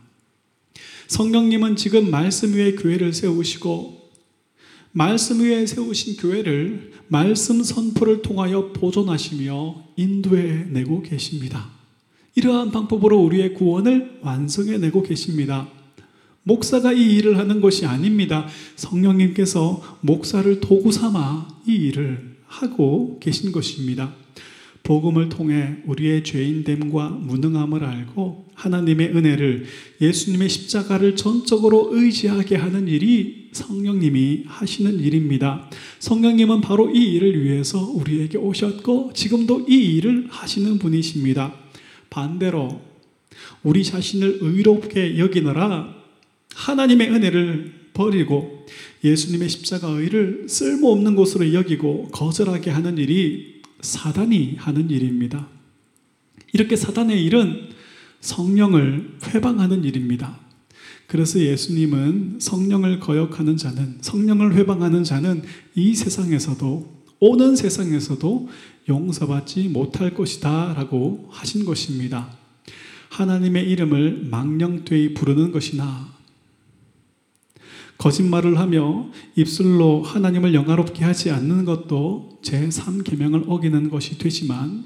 성령님은 1.08 1.76
지금 1.76 2.10
말씀 2.10 2.54
위에 2.54 2.74
교회를 2.74 3.12
세우시고 3.12 4.10
말씀 4.92 5.40
위에 5.40 5.66
세우신 5.66 6.16
교회를 6.16 6.92
말씀 7.08 7.62
선포를 7.62 8.22
통하여 8.22 8.72
보존하시며 8.72 9.84
인도해 9.96 10.64
내고 10.70 11.02
계십니다. 11.02 11.68
이러한 12.34 12.70
방법으로 12.70 13.18
우리의 13.18 13.54
구원을 13.54 14.20
완성해 14.22 14.78
내고 14.78 15.02
계십니다. 15.02 15.68
목사가 16.42 16.92
이 16.92 17.16
일을 17.16 17.38
하는 17.38 17.60
것이 17.60 17.84
아닙니다. 17.86 18.46
성령님께서 18.76 19.98
목사를 20.00 20.60
도구 20.60 20.90
삼아 20.90 21.60
이 21.66 21.72
일을 21.72 22.33
하고 22.54 23.18
계신 23.20 23.52
것입니다. 23.52 24.14
복음을 24.84 25.30
통해 25.30 25.76
우리의 25.86 26.24
죄인됨과 26.24 27.08
무능함을 27.08 27.82
알고 27.84 28.44
하나님의 28.54 29.16
은혜를 29.16 29.64
예수님의 30.00 30.50
십자가를 30.50 31.16
전적으로 31.16 31.88
의지하게 31.92 32.56
하는 32.56 32.86
일이 32.86 33.48
성령님이 33.52 34.44
하시는 34.46 35.00
일입니다. 35.00 35.70
성령님은 36.00 36.60
바로 36.60 36.94
이 36.94 37.14
일을 37.14 37.42
위해서 37.44 37.80
우리에게 37.80 38.36
오셨고 38.36 39.12
지금도 39.14 39.66
이 39.68 39.96
일을 39.96 40.26
하시는 40.28 40.78
분이십니다. 40.78 41.54
반대로 42.10 42.82
우리 43.62 43.82
자신을 43.84 44.40
의롭게 44.42 45.18
여기느라 45.18 45.94
하나님의 46.54 47.10
은혜를 47.10 47.84
버리고 47.94 48.66
예수님의 49.04 49.50
십자가 49.50 49.88
의를 49.88 50.48
쓸모없는 50.48 51.14
것으로 51.14 51.52
여기고 51.52 52.08
거절하게 52.08 52.70
하는 52.70 52.96
일이 52.96 53.62
사단이 53.82 54.54
하는 54.56 54.88
일입니다. 54.90 55.46
이렇게 56.54 56.74
사단의 56.74 57.22
일은 57.22 57.68
성령을 58.20 59.18
회방하는 59.26 59.84
일입니다. 59.84 60.40
그래서 61.06 61.38
예수님은 61.38 62.38
성령을 62.40 62.98
거역하는 62.98 63.58
자는 63.58 63.98
성령을 64.00 64.54
회방하는 64.54 65.04
자는 65.04 65.42
이 65.74 65.94
세상에서도 65.94 67.04
오는 67.20 67.56
세상에서도 67.56 68.48
용서받지 68.88 69.68
못할 69.68 70.14
것이다 70.14 70.74
라고 70.74 71.28
하신 71.30 71.66
것입니다. 71.66 72.36
하나님의 73.10 73.70
이름을 73.70 74.28
망령되이 74.30 75.14
부르는 75.14 75.52
것이나 75.52 76.13
거짓말을 77.98 78.58
하며 78.58 79.10
입술로 79.36 80.02
하나님을 80.02 80.54
영화롭게 80.54 81.04
하지 81.04 81.30
않는 81.30 81.64
것도 81.64 82.40
제3계명을 82.42 83.44
어기는 83.48 83.88
것이 83.88 84.18
되지만 84.18 84.84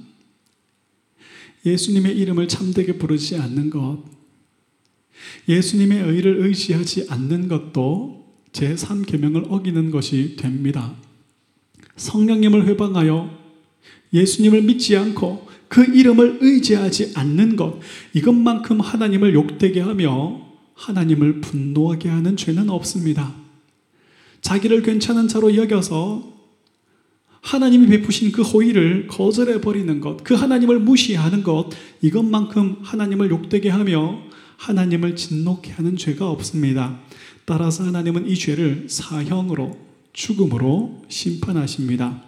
예수님의 1.64 2.16
이름을 2.16 2.48
참되게 2.48 2.98
부르지 2.98 3.36
않는 3.36 3.70
것, 3.70 4.02
예수님의 5.48 6.02
의를 6.02 6.46
의지하지 6.46 7.06
않는 7.08 7.48
것도 7.48 8.26
제3계명을 8.52 9.50
어기는 9.50 9.90
것이 9.90 10.36
됩니다. 10.36 10.94
성령님을 11.96 12.66
회방하여 12.66 13.36
예수님을 14.12 14.62
믿지 14.62 14.96
않고 14.96 15.48
그 15.68 15.84
이름을 15.84 16.38
의지하지 16.40 17.12
않는 17.14 17.56
것, 17.56 17.80
이것만큼 18.14 18.80
하나님을 18.80 19.34
욕되게 19.34 19.80
하며 19.80 20.47
하나님을 20.78 21.40
분노하게 21.40 22.08
하는 22.08 22.36
죄는 22.36 22.70
없습니다. 22.70 23.34
자기를 24.40 24.82
괜찮은 24.82 25.28
자로 25.28 25.56
여겨서 25.56 26.38
하나님이 27.40 27.88
베푸신 27.88 28.32
그 28.32 28.42
호의를 28.42 29.06
거절해 29.08 29.60
버리는 29.60 30.00
것, 30.00 30.22
그 30.22 30.34
하나님을 30.34 30.80
무시하는 30.80 31.42
것, 31.42 31.70
이것만큼 32.00 32.78
하나님을 32.82 33.30
욕되게 33.30 33.68
하며 33.68 34.22
하나님을 34.56 35.16
진노케 35.16 35.72
하는 35.72 35.96
죄가 35.96 36.30
없습니다. 36.30 37.00
따라서 37.44 37.84
하나님은 37.84 38.28
이 38.28 38.34
죄를 38.34 38.86
사형으로, 38.88 39.78
죽음으로 40.12 41.02
심판하십니다. 41.08 42.22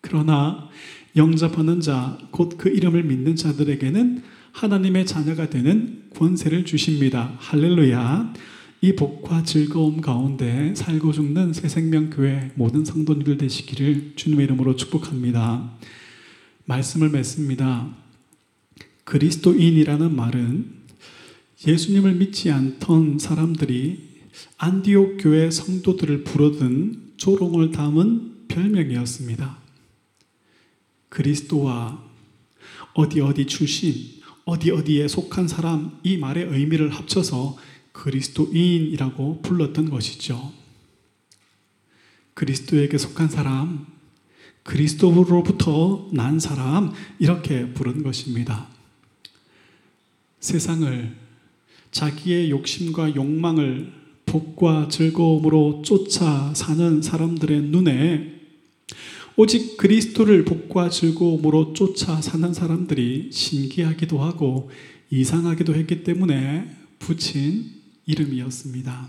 그러나 0.00 0.68
영접하는 1.16 1.80
자, 1.80 2.18
곧 2.30 2.56
그 2.56 2.68
이름을 2.68 3.02
믿는 3.04 3.36
자들에게는 3.36 4.22
하나님의 4.52 5.06
자녀가 5.06 5.48
되는 5.48 6.04
권세를 6.16 6.64
주십니다. 6.64 7.34
할렐루야. 7.38 8.34
이 8.82 8.96
복과 8.96 9.42
즐거움 9.44 10.00
가운데 10.00 10.74
살고 10.74 11.12
죽는 11.12 11.52
새 11.52 11.68
생명교회 11.68 12.52
모든 12.54 12.84
성도님들 12.84 13.36
되시기를 13.36 14.14
주님의 14.16 14.46
이름으로 14.46 14.76
축복합니다. 14.76 15.78
말씀을 16.64 17.10
맺습니다. 17.10 17.94
그리스도인이라는 19.04 20.14
말은 20.14 20.80
예수님을 21.66 22.14
믿지 22.14 22.50
않던 22.50 23.18
사람들이 23.18 24.08
안디옥 24.56 25.18
교회 25.18 25.50
성도들을 25.50 26.24
부르던 26.24 27.12
조롱을 27.18 27.72
담은 27.72 28.46
별명이었습니다. 28.48 29.58
그리스도와 31.10 32.02
어디 32.94 33.20
어디 33.20 33.46
출신, 33.46 34.19
어디 34.50 34.72
어디에 34.72 35.06
속한 35.06 35.46
사람 35.46 36.00
이 36.02 36.16
말의 36.16 36.46
의미를 36.46 36.90
합쳐서 36.90 37.56
그리스도인이라고 37.92 39.42
불렀던 39.42 39.90
것이죠. 39.90 40.52
그리스도에게 42.34 42.98
속한 42.98 43.28
사람, 43.28 43.86
그리스도로부터 44.64 46.08
난 46.12 46.40
사람 46.40 46.92
이렇게 47.20 47.72
부른 47.72 48.02
것입니다. 48.02 48.66
세상을 50.40 51.16
자기의 51.92 52.50
욕심과 52.50 53.14
욕망을 53.14 53.92
복과 54.26 54.88
즐거움으로 54.88 55.82
쫓아 55.84 56.52
사는 56.54 57.00
사람들의 57.00 57.62
눈에 57.62 58.39
오직 59.42 59.78
그리스도를 59.78 60.44
복과 60.44 60.90
즐거움으로 60.90 61.72
쫓아 61.72 62.20
사는 62.20 62.52
사람들이 62.52 63.30
신기하기도 63.32 64.18
하고 64.18 64.70
이상하기도 65.08 65.74
했기 65.76 66.04
때문에 66.04 66.68
붙인 66.98 67.70
이름이었습니다. 68.04 69.08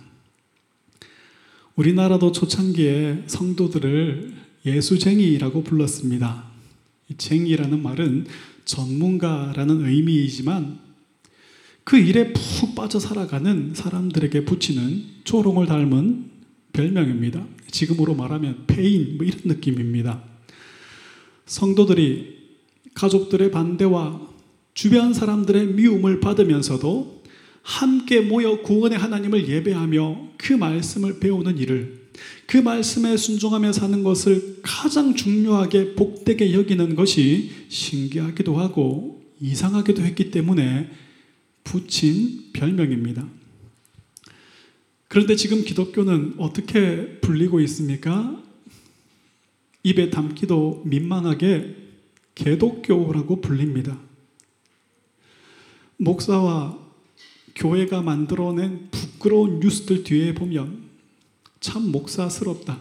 우리나라도 1.75 2.31
초창기에 2.31 3.23
성도들을 3.27 4.33
예수쟁이라고 4.65 5.65
불렀습니다. 5.65 6.45
쟁이라는 7.17 7.83
말은 7.83 8.27
전문가라는 8.63 9.85
의미이지만 9.85 10.79
그 11.83 11.97
일에 11.97 12.31
푹 12.31 12.73
빠져 12.73 13.01
살아가는 13.01 13.73
사람들에게 13.73 14.45
붙이는 14.45 15.03
조롱을 15.25 15.65
닮은 15.65 16.30
별명입니다. 16.73 17.45
지금으로 17.69 18.15
말하면 18.15 18.65
페인 18.67 19.17
뭐 19.17 19.25
이런 19.25 19.39
느낌입니다. 19.45 20.23
성도들이 21.45 22.39
가족들의 22.93 23.51
반대와 23.51 24.29
주변 24.73 25.13
사람들의 25.13 25.67
미움을 25.67 26.19
받으면서도 26.19 27.21
함께 27.61 28.21
모여 28.21 28.61
구원의 28.61 28.97
하나님을 28.97 29.47
예배하며 29.47 30.29
그 30.37 30.53
말씀을 30.53 31.19
배우는 31.19 31.57
일을 31.57 32.01
그 32.45 32.57
말씀에 32.57 33.17
순종하며 33.17 33.71
사는 33.71 34.03
것을 34.03 34.59
가장 34.61 35.15
중요하게 35.15 35.95
복되게 35.95 36.53
여기는 36.53 36.95
것이 36.95 37.51
신기하기도 37.69 38.57
하고 38.57 39.23
이상하기도 39.39 40.03
했기 40.03 40.31
때문에 40.31 40.89
붙인 41.63 42.51
별명입니다. 42.53 43.40
그런데 45.11 45.35
지금 45.35 45.65
기독교는 45.65 46.35
어떻게 46.37 47.19
불리고 47.19 47.59
있습니까? 47.59 48.41
입에 49.83 50.09
담기도 50.09 50.83
민망하게 50.85 51.75
개독교라고 52.33 53.41
불립니다. 53.41 53.99
목사와 55.97 56.79
교회가 57.55 58.01
만들어낸 58.01 58.87
부끄러운 58.89 59.59
뉴스들 59.59 60.05
뒤에 60.05 60.33
보면 60.33 60.83
참 61.59 61.91
목사스럽다. 61.91 62.79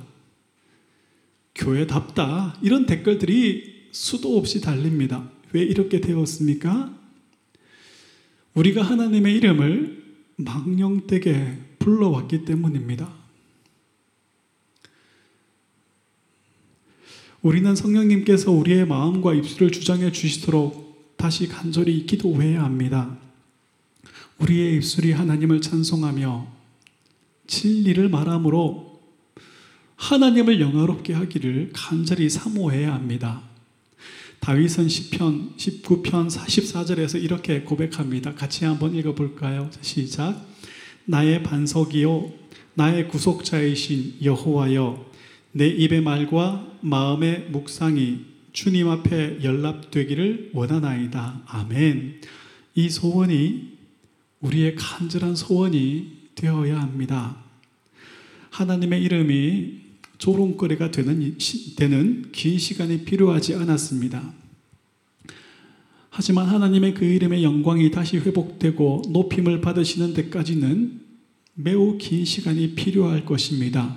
교회답다. 1.56 2.60
이런 2.62 2.86
댓글들이 2.86 3.88
수도 3.90 4.38
없이 4.38 4.60
달립니다. 4.60 5.28
왜 5.50 5.62
이렇게 5.62 6.00
되었습니까? 6.00 6.96
우리가 8.54 8.82
하나님의 8.82 9.34
이름을 9.34 10.04
망령되게 10.36 11.69
불러왔기 11.80 12.44
때문입니다. 12.44 13.12
우리는 17.42 17.74
성령님께서 17.74 18.52
우리의 18.52 18.86
마음과 18.86 19.34
입술을 19.34 19.72
주장해 19.72 20.12
주시도록 20.12 21.16
다시 21.16 21.48
간절히 21.48 22.06
기도해야 22.06 22.62
합니다. 22.62 23.18
우리의 24.38 24.76
입술이 24.76 25.12
하나님을 25.12 25.60
찬송하며 25.60 26.46
진리를 27.46 28.08
말함으로 28.08 29.00
하나님을 29.96 30.60
영화롭게 30.60 31.12
하기를 31.14 31.70
간절히 31.74 32.30
사모해야 32.30 32.94
합니다. 32.94 33.42
다윗은 34.40 34.88
시편 34.88 35.56
19편 35.56 36.30
44절에서 36.30 37.22
이렇게 37.22 37.60
고백합니다. 37.62 38.34
같이 38.34 38.64
한번 38.64 38.94
읽어 38.94 39.14
볼까요? 39.14 39.70
시작. 39.82 40.49
나의 41.10 41.42
반석이요 41.42 42.32
나의 42.74 43.08
구속자이신 43.08 44.18
여호와여 44.22 45.10
내 45.50 45.66
입의 45.66 46.02
말과 46.02 46.64
마음의 46.82 47.48
묵상이 47.50 48.20
주님 48.52 48.88
앞에 48.88 49.42
연락되기를 49.42 50.50
원하나이다. 50.54 51.42
아멘. 51.46 52.20
이 52.76 52.88
소원이 52.88 53.78
우리의 54.40 54.76
간절한 54.76 55.34
소원이 55.34 56.12
되어야 56.36 56.80
합니다. 56.80 57.36
하나님의 58.50 59.02
이름이 59.02 59.80
조롱거리가 60.18 60.92
되는, 60.92 61.36
되는 61.76 62.30
긴 62.30 62.58
시간이 62.58 63.04
필요하지 63.04 63.56
않았습니다. 63.56 64.32
하지만 66.20 66.48
하나님의 66.48 66.92
그 66.92 67.06
이름의 67.06 67.42
영광이 67.42 67.90
다시 67.90 68.18
회복되고 68.18 69.04
높임을 69.08 69.62
받으시는 69.62 70.12
데까지는 70.12 71.00
매우 71.54 71.96
긴 71.96 72.26
시간이 72.26 72.74
필요할 72.74 73.24
것입니다. 73.24 73.96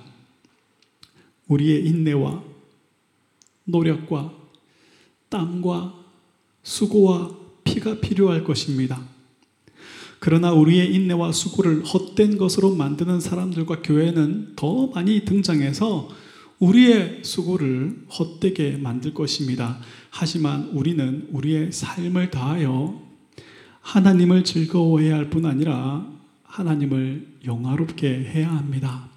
우리의 1.49 1.85
인내와 1.85 2.41
노력과 3.65 4.33
땀과 5.27 5.95
수고와 6.63 7.35
피가 7.65 7.99
필요할 7.99 8.45
것입니다. 8.45 9.05
그러나 10.19 10.53
우리의 10.53 10.95
인내와 10.95 11.33
수고를 11.33 11.83
헛된 11.83 12.37
것으로 12.37 12.73
만드는 12.73 13.19
사람들과 13.19 13.81
교회는 13.81 14.53
더 14.55 14.87
많이 14.87 15.25
등장해서 15.25 16.07
우리의 16.63 17.19
수고를 17.23 18.05
헛되게 18.07 18.77
만들 18.77 19.13
것입니다. 19.13 19.79
하지만 20.09 20.69
우리는 20.69 21.27
우리의 21.29 21.73
삶을 21.73 22.31
다하여 22.31 23.01
하나님을 23.81 24.45
즐거워해야 24.45 25.17
할 25.17 25.29
뿐 25.29 25.45
아니라 25.45 26.07
하나님을 26.43 27.39
영화롭게 27.45 28.07
해야 28.07 28.55
합니다. 28.55 29.09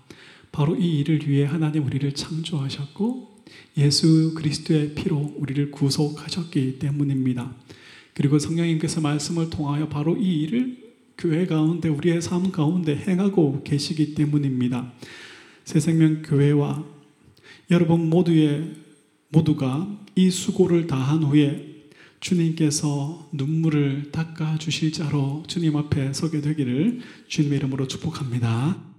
바로 0.50 0.74
이 0.74 0.98
일을 0.98 1.28
위해 1.28 1.44
하나님 1.44 1.84
우리를 1.86 2.10
창조하셨고 2.14 3.44
예수 3.76 4.34
그리스도의 4.34 4.94
피로 4.94 5.32
우리를 5.36 5.70
구속하셨기 5.70 6.80
때문입니다. 6.80 7.54
그리고 8.14 8.40
성령님께서 8.40 9.00
말씀을 9.00 9.50
통하여 9.50 9.88
바로 9.88 10.16
이 10.16 10.42
일을 10.42 10.78
교회 11.16 11.46
가운데 11.46 11.88
우리의 11.88 12.22
삶 12.22 12.50
가운데 12.50 12.96
행하고 12.96 13.62
계시기 13.62 14.14
때문입니다. 14.14 14.92
새생명 15.64 16.22
교회와 16.22 16.95
여러분 17.70 18.08
모두의 18.08 18.74
모두가 19.28 19.88
이 20.14 20.30
수고를 20.30 20.86
다한 20.86 21.24
후에 21.24 21.74
주님께서 22.20 23.28
눈물을 23.32 24.12
닦아 24.12 24.58
주실 24.58 24.92
자로 24.92 25.42
주님 25.48 25.76
앞에 25.76 26.12
서게 26.12 26.40
되기를 26.40 27.00
주님의 27.26 27.58
이름으로 27.58 27.88
축복합니다. 27.88 28.95